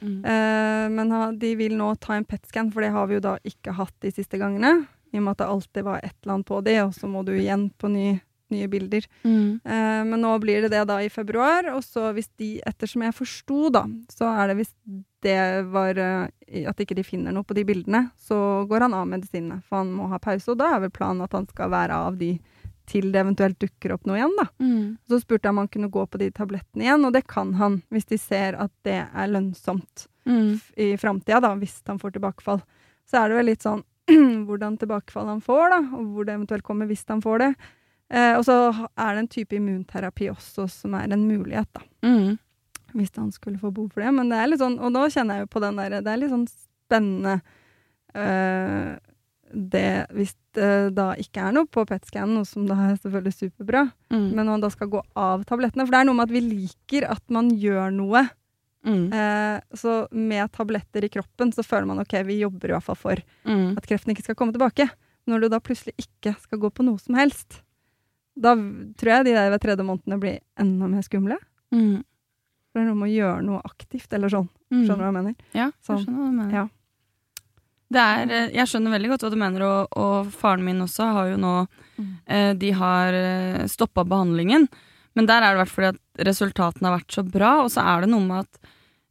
Mm. 0.00 0.18
Uh, 0.26 0.86
men 0.96 1.14
ha, 1.14 1.28
de 1.30 1.52
vil 1.60 1.76
nå 1.78 1.92
ta 2.02 2.16
en 2.16 2.26
PET-scan, 2.26 2.72
for 2.74 2.82
det 2.82 2.90
har 2.96 3.06
vi 3.06 3.20
jo 3.20 3.22
da 3.22 3.36
ikke 3.46 3.76
hatt 3.78 3.94
de 4.02 4.10
siste 4.18 4.40
gangene. 4.42 4.80
I 5.14 5.20
og 5.20 5.28
med 5.28 5.36
at 5.36 5.44
det 5.44 5.50
alltid 5.52 5.86
var 5.86 6.02
et 6.02 6.16
eller 6.24 6.34
annet 6.34 6.50
på 6.50 6.60
det, 6.66 6.76
og 6.82 6.96
så 6.98 7.10
må 7.10 7.22
du 7.22 7.36
igjen 7.36 7.68
på 7.78 7.92
ny, 7.92 8.08
nye 8.54 8.68
bilder. 8.70 9.06
Mm. 9.24 9.60
Eh, 9.64 10.02
men 10.08 10.22
nå 10.22 10.32
blir 10.42 10.62
det 10.66 10.72
det 10.74 10.84
da 10.88 11.00
i 11.02 11.10
februar, 11.12 11.68
og 11.74 11.82
så 11.84 12.10
hvis 12.16 12.28
de, 12.40 12.56
ettersom 12.66 13.02
jeg 13.06 13.16
forsto 13.16 13.70
da, 13.74 13.84
så 14.12 14.30
er 14.32 14.52
det 14.52 14.58
hvis 14.60 14.74
det 15.26 15.38
var 15.72 15.98
eh, 15.98 16.68
at 16.70 16.82
ikke 16.82 16.96
de 16.98 17.06
finner 17.06 17.34
noe 17.34 17.46
på 17.46 17.56
de 17.58 17.64
bildene, 17.66 18.06
så 18.16 18.64
går 18.70 18.86
han 18.86 18.94
av 18.94 19.08
medisinene, 19.10 19.62
for 19.66 19.82
han 19.82 19.94
må 19.96 20.10
ha 20.12 20.20
pause, 20.22 20.52
og 20.52 20.60
da 20.60 20.74
er 20.76 20.86
vel 20.86 20.94
planen 20.94 21.24
at 21.26 21.34
han 21.34 21.48
skal 21.50 21.72
være 21.74 22.02
av 22.10 22.20
de 22.20 22.36
til 22.86 23.08
det 23.10 23.18
eventuelt 23.18 23.58
dukker 23.58 23.96
opp 23.96 24.04
noe 24.06 24.20
igjen, 24.20 24.34
da. 24.38 24.44
Mm. 24.62 24.82
Så 25.10 25.18
spurte 25.18 25.48
jeg 25.48 25.56
om 25.56 25.58
han 25.64 25.70
kunne 25.74 25.90
gå 25.90 26.04
på 26.06 26.20
de 26.22 26.28
tablettene 26.30 26.86
igjen, 26.86 27.06
og 27.08 27.16
det 27.16 27.24
kan 27.26 27.56
han, 27.58 27.80
hvis 27.90 28.06
de 28.12 28.18
ser 28.22 28.54
at 28.62 28.70
det 28.86 29.00
er 29.06 29.32
lønnsomt 29.32 30.06
Mm. 30.26 30.56
i 30.74 30.96
framtida, 30.98 31.38
da, 31.38 31.52
hvis 31.54 31.76
han 31.86 32.00
får 32.02 32.16
tilbakefall. 32.16 32.58
Så 33.06 33.20
er 33.20 33.28
det 33.30 33.36
vel 33.38 33.46
litt 33.46 33.62
sånn 33.62 33.84
hvordan 34.46 34.74
tilbakefall 34.80 35.28
han 35.30 35.40
får, 35.40 35.68
da, 35.70 35.78
og 35.94 36.08
hvor 36.16 36.26
det 36.26 36.34
eventuelt 36.34 36.66
kommer 36.66 36.88
hvis 36.90 37.04
han 37.06 37.22
får 37.22 37.44
det. 37.44 37.50
Eh, 38.10 38.36
og 38.38 38.44
så 38.46 38.56
er 38.96 39.14
det 39.14 39.18
en 39.24 39.28
type 39.28 39.56
immunterapi 39.56 40.28
også 40.30 40.68
som 40.70 40.94
er 40.94 41.10
en 41.12 41.26
mulighet, 41.28 41.66
da, 41.74 41.80
Mm. 42.06 42.38
hvis 42.94 43.10
han 43.16 43.32
skulle 43.32 43.58
få 43.58 43.72
behov 43.74 43.90
for 43.92 44.00
det. 44.02 44.12
Men 44.14 44.28
det 44.30 44.38
er 44.38 44.46
litt 44.52 44.60
sånn, 44.60 44.78
og 44.78 44.92
nå 44.92 45.06
kjenner 45.10 45.34
jeg 45.40 45.46
jo 45.48 45.52
på 45.58 45.60
den 45.60 45.76
derre 45.76 46.02
Det 46.04 46.12
er 46.12 46.16
litt 46.22 46.30
sånn 46.30 46.46
spennende 46.48 47.40
eh, 48.14 48.96
det 49.54 50.06
Hvis 50.12 50.34
det 50.56 50.94
da 50.96 51.12
ikke 51.20 51.42
er 51.48 51.52
noe 51.52 51.66
på 51.70 51.84
PET-scannen, 51.86 52.34
noe 52.40 52.44
som 52.48 52.64
da 52.66 52.74
er 52.74 52.96
selvfølgelig 52.96 53.34
superbra, 53.36 53.92
Mm. 54.10 54.32
men 54.34 54.46
når 54.46 54.52
man 54.52 54.60
da 54.60 54.68
skal 54.70 54.88
gå 54.88 55.02
av 55.16 55.44
tablettene 55.44 55.84
For 55.86 55.90
det 55.92 56.00
er 56.00 56.04
noe 56.06 56.14
med 56.14 56.28
at 56.30 56.34
vi 56.34 56.40
liker 56.40 57.10
at 57.10 57.22
man 57.28 57.50
gjør 57.50 57.92
noe. 57.92 58.28
Mm. 58.86 59.12
Eh, 59.12 59.60
så 59.74 60.06
med 60.12 60.50
tabletter 60.52 61.04
i 61.04 61.08
kroppen 61.08 61.52
så 61.52 61.62
føler 61.66 61.86
man 61.86 61.98
ok, 61.98 62.22
vi 62.24 62.38
jobber 62.40 62.70
i 62.70 62.72
hvert 62.72 62.82
fall 62.84 62.94
for 62.96 63.16
Mm. 63.44 63.76
at 63.76 63.86
kreften 63.86 64.14
ikke 64.14 64.22
skal 64.22 64.34
komme 64.36 64.52
tilbake. 64.52 64.88
Når 65.28 65.40
du 65.40 65.48
da 65.48 65.58
plutselig 65.58 65.94
ikke 65.98 66.36
skal 66.40 66.58
gå 66.58 66.70
på 66.72 66.84
noe 66.84 66.98
som 66.98 67.14
helst, 67.16 67.62
da 68.36 68.52
tror 69.00 69.12
jeg 69.14 69.24
de 69.24 69.32
der 69.36 69.50
ved 69.54 69.62
tredje 69.64 69.84
månedene 69.88 70.18
blir 70.20 70.38
enda 70.60 70.88
mer 70.92 71.02
skumle. 71.06 71.38
Mm. 71.72 72.02
For 72.70 72.78
det 72.78 72.82
er 72.84 72.88
noe 72.90 72.98
med 73.00 73.08
å 73.08 73.14
gjøre 73.16 73.44
noe 73.46 73.60
aktivt, 73.64 74.12
eller 74.12 74.28
sånn. 74.32 74.48
Mm. 74.70 74.82
Skjønner 74.84 74.96
du 74.96 75.04
hva 75.04 75.10
jeg 75.12 75.16
mener? 75.16 75.36
Ja, 75.56 75.70
Sånn. 75.80 75.96
jeg 75.96 76.04
skjønner 76.06 76.20
hva 76.20 76.26
du 76.30 76.36
mener. 76.40 76.56
Ja. 76.58 76.66
Det 77.96 78.02
er, 78.02 78.30
eh, 78.34 78.48
jeg 78.58 78.66
skjønner 78.66 78.90
veldig 78.96 79.08
godt 79.12 79.22
hva 79.24 79.30
du 79.30 79.36
mener, 79.40 79.62
og, 79.62 79.96
og 79.96 80.30
faren 80.34 80.64
min 80.66 80.82
også 80.84 81.12
har 81.16 81.32
jo 81.34 81.36
nå 81.42 81.56
Mm. 81.96 82.08
eh, 82.28 82.52
De 82.60 82.70
har 82.76 83.14
eh, 83.16 83.62
stoppa 83.72 84.02
behandlingen, 84.04 84.66
men 85.16 85.24
der 85.24 85.40
er 85.40 85.54
det 85.54 85.56
i 85.56 85.60
hvert 85.62 85.70
fall 85.72 85.86
at 85.94 86.26
resultatene 86.28 86.90
har 86.90 86.98
vært 86.98 87.14
så 87.16 87.22
bra, 87.24 87.52
og 87.64 87.70
så 87.72 87.80
er 87.88 88.02
det 88.04 88.10
noe 88.10 88.20
med 88.26 88.42
at 88.44 88.58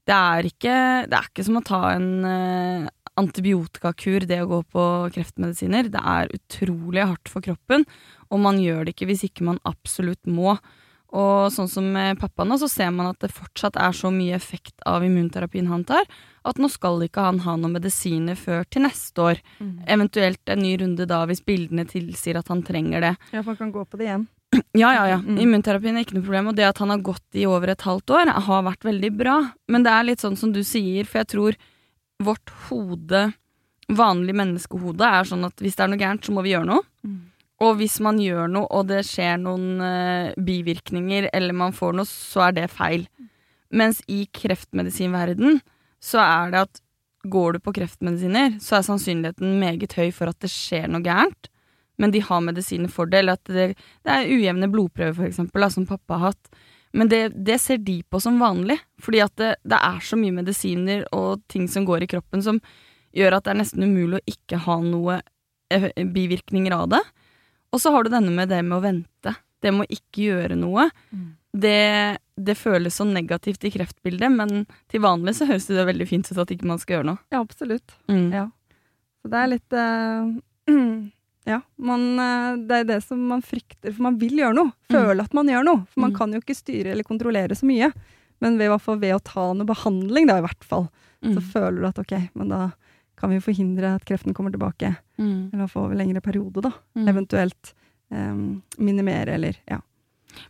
det 0.05 0.13
er 0.13 0.44
ikke, 0.51 0.75
det 1.10 1.17
er 1.17 1.29
ikke 1.32 1.46
som 1.48 1.58
å 1.58 1.63
ta 1.65 1.79
en 1.96 2.12
eh, 2.29 2.86
antibiotikakur, 3.19 4.25
det 4.27 4.41
å 4.43 4.50
gå 4.50 4.62
på 4.75 4.86
kreftmedisiner. 5.15 5.91
Det 5.91 6.01
er 6.01 6.34
utrolig 6.36 7.05
hardt 7.05 7.31
for 7.31 7.45
kroppen, 7.45 7.86
og 8.29 8.41
man 8.43 8.60
gjør 8.62 8.86
det 8.86 8.95
ikke 8.95 9.10
hvis 9.12 9.27
ikke 9.29 9.48
man 9.48 9.62
absolutt 9.67 10.24
må. 10.27 10.57
Og 11.15 11.48
sånn 11.53 11.69
som 11.72 11.86
med 11.95 12.19
pappa 12.19 12.43
nå, 12.43 12.57
så 12.60 12.67
ser 12.67 12.89
man 12.91 13.07
at 13.13 13.22
det 13.24 13.31
fortsatt 13.31 13.77
er 13.79 13.93
så 13.95 14.10
mye 14.12 14.36
effekt 14.36 14.84
av 14.89 15.05
immunterapien 15.05 15.69
han 15.72 15.86
tar, 15.88 16.03
at 16.45 16.60
nå 16.60 16.67
skal 16.69 17.05
ikke 17.05 17.24
han 17.24 17.39
ha 17.45 17.55
noen 17.55 17.77
medisiner 17.77 18.36
før 18.36 18.65
til 18.67 18.84
neste 18.84 19.24
år. 19.24 19.43
Eventuelt 19.88 20.51
en 20.51 20.63
ny 20.65 20.75
runde 20.81 21.07
da, 21.07 21.22
hvis 21.29 21.43
bildene 21.45 21.88
tilsier 21.88 22.41
at 22.41 22.51
han 22.51 22.65
trenger 22.67 23.05
det. 23.05 23.13
Ja, 23.31 23.41
for 23.41 23.53
han 23.53 23.62
kan 23.62 23.72
gå 23.77 23.86
på 23.86 24.01
det 24.01 24.10
igjen. 24.10 24.27
Ja, 24.75 24.91
ja, 24.93 25.05
ja. 25.07 25.17
Mm. 25.24 25.39
Immunterapien 25.41 25.95
er 25.95 26.03
ikke 26.05 26.17
noe 26.17 26.25
problem, 26.27 26.50
og 26.51 26.57
det 26.57 26.67
at 26.67 26.77
han 26.84 26.91
har 26.91 27.03
gått 27.03 27.38
i 27.39 27.45
over 27.48 27.72
et 27.72 27.84
halvt 27.84 28.12
år, 28.15 28.34
har 28.48 28.67
vært 28.67 28.86
veldig 28.88 29.12
bra. 29.15 29.38
Men 29.72 29.84
det 29.88 29.91
er 29.91 30.07
litt 30.07 30.24
sånn 30.24 30.38
som 30.39 30.51
du 30.55 30.62
sier, 30.67 31.07
for 31.07 31.22
jeg 31.22 31.31
tror 31.31 31.57
vårt 32.24 32.51
hode, 32.69 33.28
vanlig 33.91 34.36
menneskehode, 34.38 35.06
er 35.06 35.28
sånn 35.28 35.45
at 35.47 35.62
hvis 35.62 35.78
det 35.78 35.86
er 35.86 35.91
noe 35.91 36.01
gærent, 36.01 36.25
så 36.25 36.36
må 36.36 36.43
vi 36.45 36.54
gjøre 36.56 36.69
noe. 36.69 36.86
Og 37.63 37.78
hvis 37.80 37.99
man 38.04 38.19
gjør 38.19 38.49
noe, 38.51 38.67
og 38.67 38.89
det 38.89 39.04
skjer 39.08 39.38
noen 39.39 39.80
uh, 39.80 40.34
bivirkninger, 40.36 41.30
eller 41.32 41.56
man 41.56 41.75
får 41.75 41.95
noe, 41.95 42.10
så 42.10 42.49
er 42.49 42.58
det 42.58 42.71
feil. 42.73 43.06
Mens 43.71 44.01
i 44.12 44.25
kreftmedisinverden 44.36 45.62
så 46.04 46.19
er 46.23 46.51
det 46.51 46.63
at 46.67 46.82
går 47.25 47.56
du 47.56 47.63
på 47.63 47.73
kreftmedisiner, 47.80 48.60
så 48.62 48.78
er 48.78 48.88
sannsynligheten 48.88 49.56
meget 49.62 49.95
høy 49.97 50.12
for 50.13 50.30
at 50.30 50.39
det 50.43 50.51
skjer 50.54 50.89
noe 50.91 51.06
gærent. 51.06 51.49
Men 51.97 52.12
de 52.12 52.21
har 52.21 52.43
medisiner 52.43 52.91
for 52.91 53.10
det, 53.10 53.23
eller 53.23 53.39
at 53.39 53.51
det, 53.56 53.67
det 54.04 54.12
er 54.12 54.30
ujevne 54.30 54.69
blodprøver, 54.71 55.15
for 55.15 55.30
eksempel, 55.30 55.63
da, 55.63 55.71
som 55.71 55.88
pappa 55.89 56.19
har 56.19 56.34
hatt. 56.34 56.60
Men 56.95 57.12
det, 57.12 57.21
det 57.36 57.60
ser 57.60 57.81
de 57.84 57.99
på 58.08 58.19
som 58.23 58.39
vanlig, 58.39 58.77
fordi 59.03 59.21
at 59.25 59.34
det, 59.41 59.53
det 59.67 59.79
er 59.84 60.01
så 60.03 60.17
mye 60.19 60.36
medisiner 60.36 61.03
og 61.15 61.43
ting 61.51 61.67
som 61.71 61.88
går 61.88 62.05
i 62.05 62.10
kroppen 62.15 62.43
som 62.45 62.62
gjør 63.15 63.38
at 63.38 63.45
det 63.45 63.53
er 63.53 63.60
nesten 63.62 63.84
umulig 63.84 64.19
å 64.19 64.31
ikke 64.31 64.60
ha 64.63 64.77
noe 64.84 65.19
eh, 65.73 65.89
bivirkninger 65.95 66.75
av 66.75 66.89
det. 66.95 67.01
Og 67.75 67.81
så 67.84 67.91
har 67.91 68.05
du 68.05 68.13
denne 68.13 68.31
med 68.31 68.51
det 68.51 68.62
med 68.63 68.77
å 68.77 68.84
vente. 68.84 69.36
Det 69.63 69.73
med 69.73 69.88
å 69.88 69.97
ikke 69.97 70.29
gjøre 70.29 70.55
noe. 70.60 70.88
Det, 71.55 72.17
det 72.36 72.55
føles 72.60 72.95
så 72.99 73.08
negativt 73.08 73.63
i 73.67 73.71
kreftbildet, 73.73 74.31
men 74.31 74.65
til 74.91 75.03
vanlig 75.03 75.36
så 75.38 75.47
høres 75.49 75.67
det 75.71 75.88
veldig 75.88 76.08
fint 76.08 76.31
ut 76.31 76.41
at 76.43 76.51
ikke 76.55 76.69
man 76.69 76.79
skal 76.79 76.99
gjøre 76.99 77.10
noe. 77.12 77.23
Ja, 77.34 77.41
absolutt. 77.41 77.95
Mm. 78.12 78.29
Ja. 78.36 78.45
Så 79.23 79.31
det 79.34 79.41
er 79.41 79.51
litt 79.51 79.75
eh, 79.79 80.31
Ja, 81.45 81.60
man, 81.77 82.05
eh, 82.19 82.55
det 82.65 82.77
er 82.81 82.84
det 82.89 83.03
som 83.05 83.19
man 83.29 83.41
frykter, 83.45 83.93
for 83.93 84.01
man 84.08 84.17
vil 84.17 84.38
gjøre 84.41 84.55
noe. 84.58 84.71
Føle 84.89 85.21
at 85.23 85.34
man 85.38 85.47
gjør 85.51 85.63
noe. 85.67 85.84
For 85.93 86.01
man 86.01 86.12
Mm. 86.12 86.17
kan 86.17 86.34
jo 86.34 86.39
ikke 86.41 86.55
styre 86.58 86.91
eller 86.91 87.03
kontrollere 87.03 87.53
så 87.55 87.65
mye. 87.69 87.91
Men 88.41 88.58
ved, 88.58 88.65
i 88.65 88.69
hvert 88.73 88.81
fall 88.81 88.97
ved 88.99 89.13
å 89.15 89.23
ta 89.23 89.53
noe 89.53 89.65
behandling, 89.65 90.27
da 90.27 90.38
i 90.39 90.41
hvert 90.41 90.63
fall, 90.63 90.89
så 91.23 91.38
Mm. 91.38 91.51
føler 91.53 91.79
du 91.81 91.86
at 91.88 91.99
ok, 91.99 92.29
men 92.36 92.49
da 92.49 92.71
kan 93.15 93.29
vi 93.29 93.39
forhindre 93.39 93.95
at 93.95 94.05
kreften 94.05 94.34
kommer 94.34 94.51
tilbake. 94.51 94.97
Mm. 95.19 95.53
Eller 95.53 95.67
få 95.67 95.86
over 95.86 95.95
lengre 95.95 96.21
periode, 96.21 96.62
da. 96.62 96.71
Mm. 96.97 97.08
Eventuelt 97.08 97.73
um, 98.12 98.62
minimere, 98.77 99.29
eller 99.34 99.55
ja. 99.67 99.79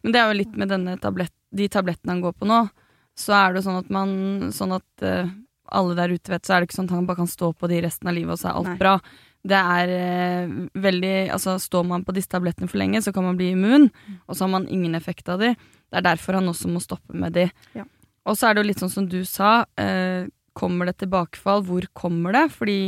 Men 0.03 0.11
det 0.11 0.19
er 0.19 0.33
jo 0.33 0.37
litt 0.39 0.55
med 0.57 0.99
tablett, 1.01 1.31
de 1.53 1.67
tablettene 1.69 2.09
han 2.11 2.21
går 2.21 2.33
på 2.33 2.45
nå, 2.47 2.69
så 3.15 3.33
er 3.33 3.53
det 3.53 3.63
sånn 3.63 3.77
at 3.79 3.89
man 3.89 4.51
Sånn 4.51 4.73
at 4.75 5.03
uh, 5.03 5.29
alle 5.71 5.95
der 5.95 6.09
ute 6.09 6.29
vet, 6.33 6.43
så 6.43 6.55
er 6.55 6.59
det 6.61 6.69
ikke 6.69 6.79
sånn 6.81 6.89
at 6.89 6.95
han 6.97 7.05
bare 7.05 7.17
kan 7.17 7.27
stå 7.27 7.53
på 7.55 7.67
de 7.69 7.81
resten 7.81 8.07
av 8.07 8.13
livet, 8.15 8.31
og 8.33 8.39
så 8.39 8.49
er 8.49 8.55
alt 8.59 8.67
Nei. 8.67 8.77
bra. 8.77 8.99
Det 9.45 9.57
er 9.57 9.91
eh, 9.93 10.53
veldig 10.81 11.15
Altså, 11.35 11.57
står 11.61 11.85
man 11.85 12.05
på 12.05 12.15
disse 12.17 12.31
tablettene 12.31 12.69
for 12.71 12.81
lenge, 12.81 13.01
så 13.05 13.13
kan 13.13 13.27
man 13.27 13.37
bli 13.37 13.51
immun, 13.53 13.91
og 14.25 14.35
så 14.35 14.45
har 14.45 14.53
man 14.55 14.69
ingen 14.71 14.97
effekt 14.97 15.29
av 15.29 15.43
de. 15.43 15.53
Det 15.55 15.99
er 15.99 16.07
derfor 16.07 16.39
han 16.39 16.49
også 16.49 16.71
må 16.71 16.81
stoppe 16.81 17.13
med 17.13 17.35
de. 17.37 17.49
Ja. 17.77 17.85
Og 18.25 18.37
så 18.37 18.49
er 18.49 18.55
det 18.55 18.63
jo 18.63 18.69
litt 18.71 18.81
sånn 18.81 18.93
som 18.93 19.09
du 19.09 19.19
sa, 19.29 19.65
eh, 19.77 20.25
kommer 20.57 20.89
det 20.89 20.97
tilbakefall? 21.03 21.65
Hvor 21.67 21.85
kommer 21.93 22.33
det? 22.33 22.47
Fordi 22.55 22.79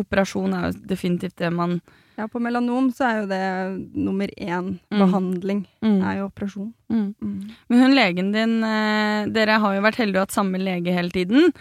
operasjon 0.00 0.54
er 0.56 0.68
jo 0.68 0.86
definitivt 0.90 1.36
det 1.38 1.52
man 1.54 1.78
ja, 2.20 2.26
på 2.28 2.40
melanom 2.44 2.90
så 2.94 3.06
er 3.08 3.16
jo 3.22 3.26
det 3.30 3.40
nummer 3.96 4.28
én 4.36 4.78
Mm. 4.92 5.00
behandling. 5.00 5.62
mm, 5.82 6.02
Er 6.04 6.16
jo 6.18 6.28
operasjon. 6.28 6.72
mm. 6.90 7.14
Mm. 7.22 7.50
Men 7.70 7.80
hun 7.80 7.94
legen 7.96 8.32
din, 8.32 8.54
eh, 8.64 9.26
dere 9.32 9.58
har 9.60 9.74
jo 9.76 9.82
vært 9.82 9.96
heldige 10.02 10.20
og 10.20 10.26
hatt 10.28 10.36
samme 10.36 10.58
lege 10.60 10.92
hele 10.92 11.10
tiden. 11.10 11.52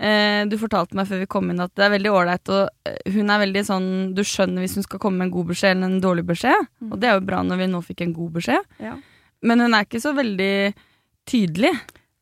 Eh, 0.00 0.44
du 0.50 0.56
fortalte 0.58 0.94
meg 0.94 1.06
før 1.06 1.20
vi 1.20 1.26
kom 1.26 1.50
inn 1.50 1.60
at 1.60 1.74
det 1.74 1.84
er 1.86 1.94
veldig 1.98 2.12
ålreit, 2.12 2.48
og 2.48 2.68
eh, 2.86 3.12
hun 3.12 3.30
er 3.30 3.44
veldig 3.46 3.64
sånn 3.66 4.14
Du 4.14 4.22
skjønner 4.22 4.60
hvis 4.64 4.74
hun 4.74 4.82
skal 4.84 4.98
komme 4.98 5.18
med 5.18 5.26
en 5.28 5.36
god 5.38 5.46
beskjed 5.52 5.76
eller 5.76 5.86
en 5.86 6.00
dårlig 6.00 6.26
beskjed, 6.26 6.66
Mm. 6.82 6.92
og 6.92 7.00
det 7.00 7.08
er 7.08 7.14
jo 7.20 7.26
bra 7.26 7.42
når 7.42 7.56
vi 7.58 7.66
nå 7.72 7.80
fikk 7.84 8.00
en 8.02 8.12
god 8.14 8.32
beskjed. 8.32 8.64
Ja. 8.80 8.96
Men 9.42 9.60
hun 9.60 9.74
er 9.74 9.84
ikke 9.84 10.00
så 10.02 10.14
veldig 10.14 10.74
tydelig. 11.26 11.74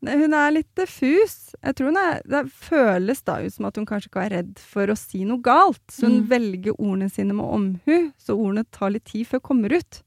Hun 0.05 0.35
er 0.37 0.51
litt 0.53 0.69
diffus. 0.77 1.55
Jeg 1.65 1.75
tror 1.75 1.87
hun 1.89 1.97
er, 1.97 2.21
Det 2.29 2.43
føles 2.53 3.23
da 3.25 3.39
ut 3.43 3.53
som 3.55 3.65
at 3.65 3.77
hun 3.77 3.87
kanskje 3.87 4.11
ikke 4.11 4.25
er 4.27 4.35
redd 4.37 4.59
for 4.59 4.87
å 4.93 4.97
si 4.97 5.25
noe 5.25 5.41
galt. 5.43 5.81
Så 5.91 6.07
hun 6.07 6.21
Mm. 6.23 6.29
velger 6.29 6.77
ordene 6.79 7.11
sine 7.11 7.33
med 7.35 7.45
omhu, 7.47 8.13
så 8.19 8.37
ordene 8.37 8.65
tar 8.71 8.91
litt 8.91 9.05
tid 9.05 9.27
før 9.27 9.41
kommer 9.41 9.73
ut. 9.73 10.03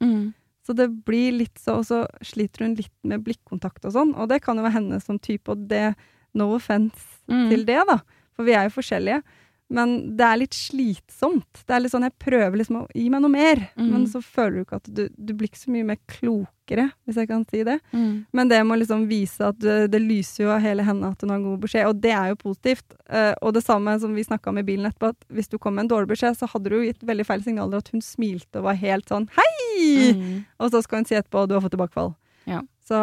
Så 0.65 0.75
det 0.75 1.03
blir 1.03 1.31
litt 1.33 1.55
så, 1.57 1.79
og 1.79 1.85
så 1.85 2.05
sliter 2.21 2.59
hun 2.67 2.75
litt 2.75 2.93
med 3.03 3.23
blikkontakt 3.25 3.83
og 3.85 3.91
sånn. 3.93 4.15
Og 4.15 4.29
det 4.29 4.41
kan 4.43 4.55
jo 4.57 4.63
være 4.63 4.73
henne 4.77 5.01
som 5.01 5.17
type, 5.19 5.49
og 5.49 5.67
det 5.67 5.95
No 6.35 6.53
offense 6.53 7.17
Mm. 7.27 7.49
til 7.49 7.65
det, 7.65 7.81
da. 7.87 7.99
For 8.35 8.43
vi 8.45 8.51
er 8.53 8.69
jo 8.69 8.79
forskjellige. 8.81 9.23
Men 9.69 10.15
det 10.17 10.25
er 10.25 10.39
litt 10.41 10.55
slitsomt. 10.57 11.59
Det 11.67 11.75
er 11.75 11.83
litt 11.83 11.91
sånn, 11.93 12.01
Jeg 12.07 12.15
prøver 12.17 12.57
liksom 12.57 12.79
å 12.81 12.87
gi 12.95 13.09
meg 13.13 13.21
noe 13.21 13.29
mer, 13.29 13.59
Mm. 13.77 13.89
men 13.91 14.05
så 14.09 14.17
føler 14.23 14.55
du 14.55 14.63
ikke 14.65 14.79
at 14.79 14.87
du, 14.93 15.09
du 15.15 15.33
blir 15.33 15.47
ikke 15.49 15.61
så 15.61 15.69
mye 15.71 15.85
mer 15.85 15.97
klokere, 16.09 16.87
hvis 17.05 17.15
jeg 17.21 17.27
kan 17.29 17.45
si 17.45 17.61
det. 17.63 17.79
Mm. 17.93 18.25
Men 18.33 18.47
det 18.49 18.59
må 18.65 18.77
liksom 18.79 19.07
vise 19.07 19.45
at 19.45 19.59
det, 19.61 19.91
det 19.91 20.01
lyser 20.01 20.45
jo 20.45 20.49
av 20.55 20.61
hele 20.61 20.81
henne 20.83 21.11
at 21.11 21.21
hun 21.21 21.29
har 21.29 21.39
god 21.45 21.59
beskjed, 21.61 21.85
og 21.85 22.01
det 22.01 22.11
er 22.17 22.31
jo 22.33 22.39
positivt. 22.41 22.97
Uh, 23.09 23.33
og 23.43 23.53
det 23.53 23.63
samme 23.63 23.93
som 24.01 24.15
vi 24.17 24.23
snakka 24.25 24.49
om 24.49 24.57
i 24.57 24.65
bilen 24.65 24.89
etterpå, 24.89 25.13
at 25.13 25.29
hvis 25.29 25.49
du 25.53 25.57
kom 25.59 25.75
med 25.77 25.85
en 25.85 25.93
dårlig 25.93 26.09
beskjed, 26.15 26.37
så 26.41 26.49
hadde 26.49 26.69
du 26.69 26.79
jo 26.79 26.87
gitt 26.89 27.05
veldig 27.05 27.25
feil 27.29 27.43
signaler 27.45 27.77
at 27.77 27.89
hun 27.93 28.01
smilte 28.01 28.57
og 28.63 28.63
var 28.71 28.79
helt 28.81 29.05
sånn 29.07 29.29
hei! 29.37 30.13
Mm. 30.17 30.45
Og 30.59 30.71
så 30.73 30.81
skal 30.83 31.03
hun 31.03 31.05
si 31.05 31.15
etterpå 31.15 31.43
at 31.45 31.49
du 31.49 31.55
har 31.59 31.61
fått 31.61 31.77
tilbakefall. 31.77 32.15
Ja. 32.49 32.61
Så 32.89 32.97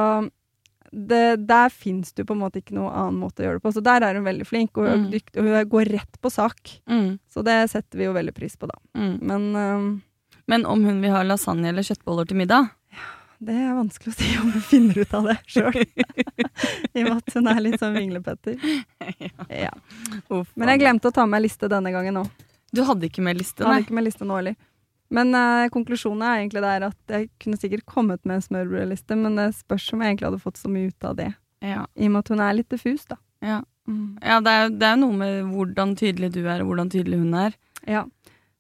det, 0.93 1.47
der 1.47 1.69
fins 1.73 2.13
det 2.13 2.23
jo 2.25 2.29
på 2.31 2.37
en 2.37 2.43
måte 2.45 2.61
ikke 2.63 2.75
noe 2.77 2.91
annen 2.93 3.19
måte 3.21 3.43
å 3.43 3.47
gjøre 3.47 3.59
det 3.61 3.65
på. 3.67 3.73
Så 3.77 3.83
der 3.85 4.03
er 4.07 4.15
hun 4.19 4.25
veldig 4.27 4.47
flink, 4.47 4.77
og 4.79 4.87
hun, 4.89 5.05
Mm. 5.07 5.11
dykt, 5.13 5.37
og 5.37 5.45
hun 5.45 5.69
går 5.69 5.91
rett 5.93 6.21
på 6.23 6.31
sak. 6.31 6.81
Mm. 6.89 7.19
Så 7.29 7.43
det 7.45 7.71
setter 7.71 7.99
vi 7.99 8.05
jo 8.09 8.13
veldig 8.17 8.35
pris 8.35 8.57
på, 8.57 8.67
da. 8.71 8.79
Mm. 8.99 9.19
Men 9.23 9.43
øhm, 9.55 10.03
Men 10.49 10.65
om 10.67 10.85
hun 10.85 11.01
vil 11.03 11.11
ha 11.11 11.23
lasagne 11.27 11.69
eller 11.73 11.83
kjøttboller 11.83 12.25
til 12.29 12.37
middag? 12.39 12.69
Det 13.43 13.53
er 13.53 13.75
vanskelig 13.75 14.13
å 14.15 14.17
si 14.17 14.29
om 14.39 14.53
hun 14.53 14.63
finner 14.63 14.99
ut 15.03 15.15
av 15.15 15.25
det 15.27 15.35
sjøl. 15.47 15.75
I 16.95 17.03
og 17.03 17.09
med 17.11 17.17
at 17.17 17.35
hun 17.35 17.49
er 17.51 17.61
litt 17.61 17.81
sånn 17.81 17.97
vinglepetter. 17.99 18.57
Ja. 19.51 19.71
Men 20.55 20.69
jeg 20.73 20.81
glemte 20.81 21.11
å 21.11 21.15
ta 21.15 21.27
med 21.27 21.43
liste 21.43 21.69
denne 21.69 21.91
gangen 21.93 22.17
òg. 22.23 22.31
Du 22.73 22.83
hadde 22.87 23.09
ikke 23.11 23.23
med 23.23 23.37
liste, 23.39 23.63
Jeg 23.63 23.67
hadde 23.69 23.85
ikke 23.87 23.95
med 23.99 24.05
liste 24.07 24.25
nå 24.25 24.37
heller. 24.39 24.57
Men 25.11 25.35
eh, 25.39 25.69
konklusjonen 25.71 26.23
er 26.27 26.41
egentlig 26.41 26.63
der 26.65 26.87
at 26.89 27.13
jeg 27.13 27.29
kunne 27.43 27.59
sikkert 27.61 27.87
kommet 27.87 28.25
med 28.27 28.41
en 28.41 28.43
smørbrødliste, 28.47 29.17
men 29.17 29.37
det 29.39 29.53
spørs 29.55 29.93
om 29.95 30.03
jeg 30.03 30.15
egentlig 30.15 30.31
hadde 30.31 30.43
fått 30.43 30.59
så 30.59 30.71
mye 30.73 30.91
ut 30.91 31.05
av 31.07 31.17
det. 31.21 31.31
Ja. 31.63 31.85
I 31.95 32.09
og 32.09 32.13
med 32.17 32.25
at 32.25 32.33
hun 32.35 32.43
er 32.43 32.57
litt 32.59 32.71
diffus, 32.73 33.05
da. 33.07 33.17
Ja. 33.45 33.61
Mm. 33.87 34.19
Ja, 34.23 34.41
det 34.43 34.53
er 34.83 34.97
jo 34.97 35.01
noe 35.05 35.15
med 35.15 35.53
hvordan 35.53 35.95
tydelig 35.99 36.33
du 36.35 36.41
er, 36.43 36.61
og 36.65 36.73
hvordan 36.73 36.91
tydelig 36.91 37.21
hun 37.23 37.35
er. 37.39 37.55
Ja. 37.87 38.03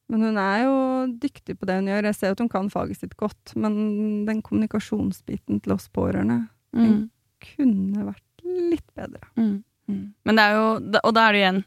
Men 0.06 0.22
hun 0.22 0.36
er 0.38 0.60
jo 0.62 0.74
dyktig 1.18 1.56
på 1.58 1.66
det 1.66 1.80
hun 1.80 1.88
gjør. 1.90 2.06
Jeg 2.06 2.14
ser 2.20 2.34
at 2.36 2.38
hun 2.44 2.50
kan 2.52 2.68
faget 2.70 3.00
sitt 3.00 3.16
godt, 3.18 3.56
men 3.58 4.24
den 4.28 4.38
kommunikasjonsbiten 4.46 5.60
til 5.64 5.72
oss 5.74 5.88
pårørende 5.90 6.44
Mm. 6.76 7.08
kunne 7.40 8.02
vært 8.04 8.42
litt 8.44 8.86
bedre. 8.94 9.22
Mm. 9.36 9.64
Mm. 9.88 10.14
Men 10.24 10.36
det 10.36 10.42
er 10.44 10.52
jo, 10.54 10.66
og 11.02 11.14
da 11.14 11.22
er 11.28 11.32
det 11.32 11.40
igjen 11.40 11.60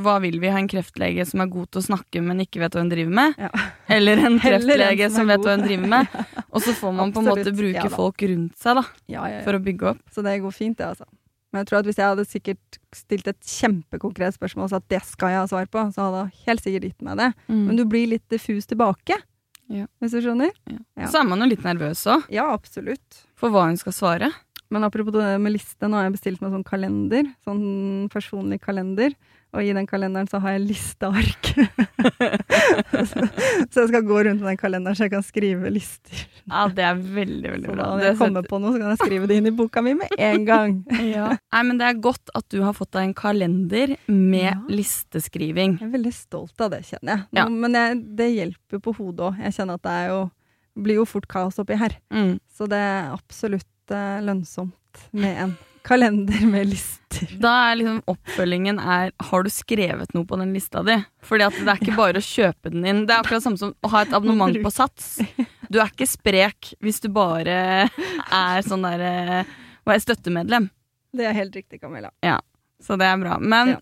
Hva 0.00 0.14
vil 0.24 0.38
vi? 0.40 0.48
Ha 0.48 0.56
en 0.56 0.68
kreftlege 0.72 1.24
som 1.28 1.42
er 1.44 1.50
god 1.52 1.68
til 1.72 1.82
å 1.82 1.84
snakke, 1.84 2.20
men 2.24 2.40
ikke 2.40 2.62
vet 2.62 2.72
hva 2.72 2.80
hun 2.80 2.88
driver 2.92 3.12
med? 3.12 3.34
Ja. 3.36 3.50
Eller 3.92 4.22
en 4.24 4.38
kreftlege 4.44 5.10
som 5.10 5.22
som, 5.22 5.28
vet 5.28 5.44
hva 5.44 5.56
hun 5.58 5.66
driver 5.66 5.90
med? 5.92 6.14
Og 6.54 6.62
så 6.64 6.72
får 6.76 6.94
man 6.96 7.12
på 7.12 7.20
en 7.20 7.28
måte 7.28 7.52
bruke 7.56 7.82
Ja 7.84 7.90
folk 7.92 8.22
rundt 8.24 8.56
seg 8.60 8.78
da, 8.80 8.84
Ja, 9.12 9.26
for 9.44 9.58
å 9.58 9.60
bygge 9.62 9.90
opp. 9.92 10.00
Så 10.12 10.24
det 10.24 10.38
går 10.40 10.54
fint, 10.56 10.78
det, 10.80 10.86
altså. 10.94 11.04
Men 11.52 11.60
jeg 11.60 11.68
tror 11.68 11.78
at 11.82 11.88
hvis 11.90 11.98
jeg 12.00 12.08
hadde 12.08 12.24
sikkert 12.24 12.78
stilt 12.96 13.26
et 13.28 13.40
kjempekonkret 13.44 14.38
spørsmål 14.38 14.64
og 14.64 14.72
sagt 14.72 14.88
det 14.88 15.02
skal 15.04 15.34
jeg 15.34 15.40
ha 15.42 15.50
svar 15.50 15.66
på, 15.68 15.82
så 15.92 16.06
hadde 16.06 16.22
jeg 16.22 16.46
helt 16.46 16.64
sikkert 16.64 16.86
gitt 16.88 17.04
meg 17.04 17.18
det. 17.20 17.26
Men 17.52 17.76
du 17.76 17.82
blir 17.84 18.08
litt 18.14 18.24
diffus 18.32 18.64
tilbake, 18.70 19.18
Ja. 19.68 19.84
hvis 20.00 20.16
du 20.16 20.22
skjønner? 20.24 20.48
Ja. 20.72 21.10
Så 21.12 21.20
er 21.20 21.28
man 21.28 21.44
jo 21.44 21.50
litt 21.52 21.64
nervøs 21.68 22.06
òg, 22.08 22.24
Ja, 22.32 22.48
absolutt. 22.56 23.26
for 23.36 23.52
hva 23.52 23.66
hun 23.68 23.76
skal 23.76 23.92
svare. 23.92 24.32
Men 24.72 24.88
apropos 24.88 25.12
det 25.12 25.36
med 25.44 25.52
liste, 25.52 25.84
nå 25.84 26.00
har 26.00 26.08
jeg 26.08 26.16
bestilt 26.16 26.40
meg 26.40 26.54
sånn 26.56 26.64
kalender. 26.64 27.28
Sånn 27.44 28.08
personlig 28.08 28.62
kalender. 28.64 29.12
Og 29.52 29.60
i 29.68 29.72
den 29.76 29.84
kalenderen 29.88 30.28
så 30.30 30.38
har 30.40 30.54
jeg 30.54 30.62
listeark. 30.64 31.48
så 33.72 33.82
jeg 33.82 33.90
skal 33.90 34.04
gå 34.08 34.22
rundt 34.24 34.40
med 34.40 34.48
den 34.54 34.60
kalenderen 34.60 34.96
så 34.96 35.04
jeg 35.06 35.12
kan 35.12 35.24
skrive 35.26 35.68
lister. 35.72 36.22
Ja, 36.48 36.64
det 36.72 36.86
er 36.88 36.96
veldig, 36.96 37.50
veldig 37.56 37.68
bra. 37.74 37.90
når 37.92 38.06
jeg 38.06 38.18
kommer 38.22 38.46
på 38.48 38.60
noe, 38.62 38.72
så 38.72 38.80
kan 38.80 38.94
jeg 38.94 39.00
skrive 39.02 39.28
det 39.28 39.38
inn 39.42 39.50
i 39.50 39.54
boka 39.58 39.82
mi 39.84 39.92
med 39.98 40.14
en 40.16 40.46
gang. 40.48 40.78
ja. 41.14 41.28
Nei, 41.52 41.62
men 41.68 41.80
det 41.82 41.90
er 41.90 42.00
godt 42.08 42.32
at 42.38 42.46
du 42.54 42.62
har 42.64 42.76
fått 42.78 42.94
deg 42.96 43.10
en 43.10 43.16
kalender 43.18 43.96
med 44.08 44.40
Ja. 44.42 44.56
listeskriving. 44.72 45.76
Jeg 45.82 45.88
er 45.90 45.96
veldig 45.98 46.14
stolt 46.16 46.64
av 46.64 46.72
det, 46.72 46.82
kjenner 46.88 47.12
jeg. 47.14 47.26
Ja. 47.36 47.48
Men 47.52 47.76
jeg, 47.76 48.00
det 48.18 48.30
hjelper 48.32 48.80
på 48.82 48.96
hodet 48.96 49.28
òg. 49.28 49.42
Jeg 49.44 49.58
kjenner 49.58 49.78
at 49.78 49.84
det 49.86 49.98
jo 50.08 50.22
blir 50.82 51.02
jo 51.02 51.04
fort 51.04 51.26
kaos 51.28 51.58
oppi 51.60 51.76
her. 51.76 51.98
Mm. 52.14 52.38
Så 52.56 52.64
det 52.70 52.78
er 52.80 53.12
absolutt 53.12 53.68
lønnsomt 53.90 55.02
med 55.12 55.36
en 55.42 55.52
kalender 55.82 56.46
med 56.46 56.66
lister. 56.70 57.26
Da 57.42 57.72
er 57.72 57.76
liksom 57.80 58.02
oppfølgingen 58.06 58.78
er 58.78 59.10
Har 59.20 59.42
du 59.42 59.50
skrevet 59.50 60.14
noe 60.14 60.24
på 60.24 60.38
den 60.38 60.52
lista 60.54 60.82
di? 60.86 60.94
Fordi 61.26 61.44
at 61.44 61.52
det 61.58 61.68
er 61.68 61.80
ikke 61.82 61.96
bare 61.98 62.20
å 62.22 62.24
kjøpe 62.24 62.70
den 62.72 62.84
inn. 62.86 63.00
Det 63.06 63.14
er 63.16 63.20
akkurat 63.24 63.42
samme 63.42 63.58
som 63.58 63.74
å 63.82 63.90
ha 63.92 64.02
et 64.02 64.12
abonnement 64.14 64.54
på 64.62 64.70
Sats. 64.72 65.18
Du 65.72 65.80
er 65.80 65.90
ikke 65.90 66.06
sprek 66.08 66.74
hvis 66.80 67.00
du 67.00 67.08
bare 67.12 67.88
er 67.88 68.62
sånn 68.66 68.82
derre 68.86 69.44
Hva 69.82 69.96
er 69.96 70.04
støttemedlem? 70.04 70.70
Det 71.12 71.26
er 71.28 71.34
helt 71.36 71.54
riktig, 71.56 71.80
Camilla. 71.82 72.10
Så 72.82 72.96
det 72.98 73.06
er 73.06 73.18
bra. 73.20 73.38
Men 73.38 73.68
Ja. 73.74 73.80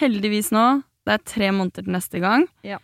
heldigvis 0.00 0.50
nå, 0.52 0.82
det 1.06 1.12
er 1.14 1.18
tre 1.24 1.50
måneder 1.52 1.84
til 1.84 1.92
neste 1.92 2.20
gang. 2.20 2.46
Ja. 2.64 2.78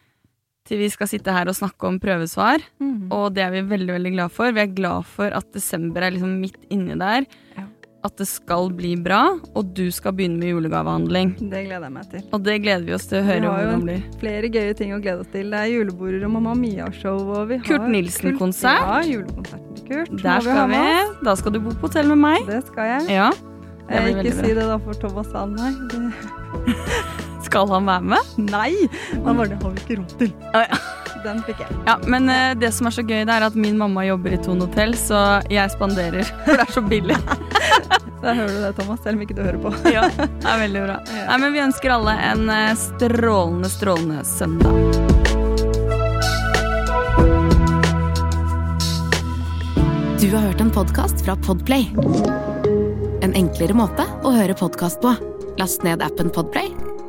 Til 0.69 0.83
vi 0.83 0.91
skal 0.93 1.09
sitte 1.09 1.33
her 1.33 1.49
og 1.49 1.57
snakke 1.57 1.89
om 1.89 1.97
prøvesvar. 2.03 2.61
Mm. 2.83 3.09
Og 3.15 3.31
det 3.33 3.41
er 3.47 3.55
vi 3.57 3.63
veldig 3.71 3.95
veldig 3.97 4.13
glad 4.19 4.35
for. 4.37 4.53
Vi 4.53 4.61
er 4.67 4.75
glad 4.77 5.07
for 5.09 5.33
at 5.33 5.49
desember 5.57 6.05
er 6.05 6.13
liksom 6.13 6.35
midt 6.43 6.61
inni 6.71 6.97
der. 7.01 7.25
Ja. 7.57 7.65
At 8.07 8.15
det 8.21 8.29
skal 8.31 8.69
bli 8.79 8.93
bra, 9.03 9.25
og 9.59 9.73
du 9.75 9.89
skal 9.91 10.13
begynne 10.15 10.39
med 10.39 10.53
julegavehandling. 10.53 11.33
Det 11.51 11.65
gleder 11.67 11.89
jeg 11.89 11.95
meg 11.97 12.07
til. 12.13 12.23
Og 12.37 12.45
det 12.47 12.55
gleder 12.63 12.85
vi 12.87 12.95
oss 12.95 13.09
til 13.11 13.19
å 13.19 13.25
Vi 13.25 13.31
høre 13.33 13.49
har 13.51 13.65
jo 13.65 13.71
hvordan 13.73 13.81
det 13.89 13.89
blir. 13.89 14.21
Flere 14.21 14.51
gøye 14.55 14.77
ting 14.79 14.93
å 14.95 15.01
glede 15.03 15.25
oss 15.25 15.33
til. 15.33 15.51
Det 15.51 15.59
er 15.65 15.73
juleborder 15.73 16.29
og 16.29 16.35
Mamma 16.37 16.55
Mia-show. 16.61 17.19
og 17.35 17.49
vi 17.51 17.59
har 17.59 17.67
Kurt 17.67 17.89
Nilsen-konsert. 17.97 18.87
Ja, 18.87 19.01
julekonserten 19.09 19.75
til 19.81 19.89
Kurt. 19.89 20.15
Der 20.23 20.45
vi 20.45 20.53
skal 20.53 20.71
vi. 20.77 20.85
Da 21.27 21.35
skal 21.43 21.57
du 21.57 21.61
bo 21.65 21.75
på 21.75 21.89
hotell 21.91 22.13
med 22.15 22.23
meg. 22.23 22.47
Det 22.47 22.61
skal 22.71 22.93
jeg. 22.95 23.11
Ja, 23.19 23.31
det 23.89 24.05
Eh, 24.05 24.09
ikke 24.13 24.35
si 24.37 24.53
det 24.53 24.67
da 24.69 24.77
for 24.85 24.93
Thomas 25.01 25.31
Sand, 25.33 25.57
nei. 25.57 25.73
Det... 25.89 27.25
Skal 27.49 27.69
han 27.73 27.89
være 27.89 28.05
med? 28.13 28.33
Nei! 28.51 28.73
Han 29.25 29.39
bare, 29.39 29.49
det 29.55 29.63
har 29.63 29.73
vi 29.73 29.85
ikke 29.85 30.01
råd 30.03 30.17
til. 30.21 30.33
Ja. 30.53 30.81
Den 31.25 31.41
fikk 31.43 31.63
jeg. 31.65 31.77
Ja, 31.87 31.97
men 32.07 32.29
uh, 32.31 32.53
det 32.59 32.71
som 32.77 32.87
er 32.87 32.95
så 32.95 33.03
gøy, 33.03 33.25
det 33.27 33.35
er 33.35 33.47
at 33.49 33.57
min 33.59 33.79
mamma 33.81 34.05
jobber 34.07 34.37
i 34.37 34.41
Thon 34.43 34.61
hotell, 34.63 34.93
så 34.99 35.41
jeg 35.51 35.73
spanderer. 35.75 36.29
For 36.45 36.61
det 36.61 36.67
er 36.67 36.75
så 36.77 36.85
billig. 36.85 37.17
Der 38.23 38.35
hører 38.35 38.51
du 38.51 38.61
det, 38.61 38.73
Thomas, 38.75 39.01
selv 39.05 39.17
om 39.19 39.23
ikke 39.25 39.37
du 39.39 39.45
hører 39.47 39.61
på. 39.63 39.73
ja, 39.95 40.09
det 40.11 40.49
er 40.51 40.63
veldig 40.65 40.81
bra. 40.89 40.97
Nei, 41.31 41.37
men 41.39 41.55
vi 41.55 41.63
ønsker 41.63 41.95
alle 41.95 42.17
en 42.29 42.51
eh, 42.51 42.73
strålende, 42.79 43.71
strålende 43.71 44.25
søndag. 44.27 44.75
Du 50.19 50.27
har 50.35 50.43
hørt 50.49 50.61
en 50.61 50.75
podkast 50.75 51.23
fra 51.25 51.39
Podplay. 51.47 51.87
En 53.23 53.39
enklere 53.39 53.79
måte 53.79 54.05
å 54.27 54.35
høre 54.35 54.59
podkast 54.59 54.99
på. 55.05 55.15
Last 55.63 55.87
ned 55.87 56.03
appen 56.03 56.35
Podplay, 56.35 56.75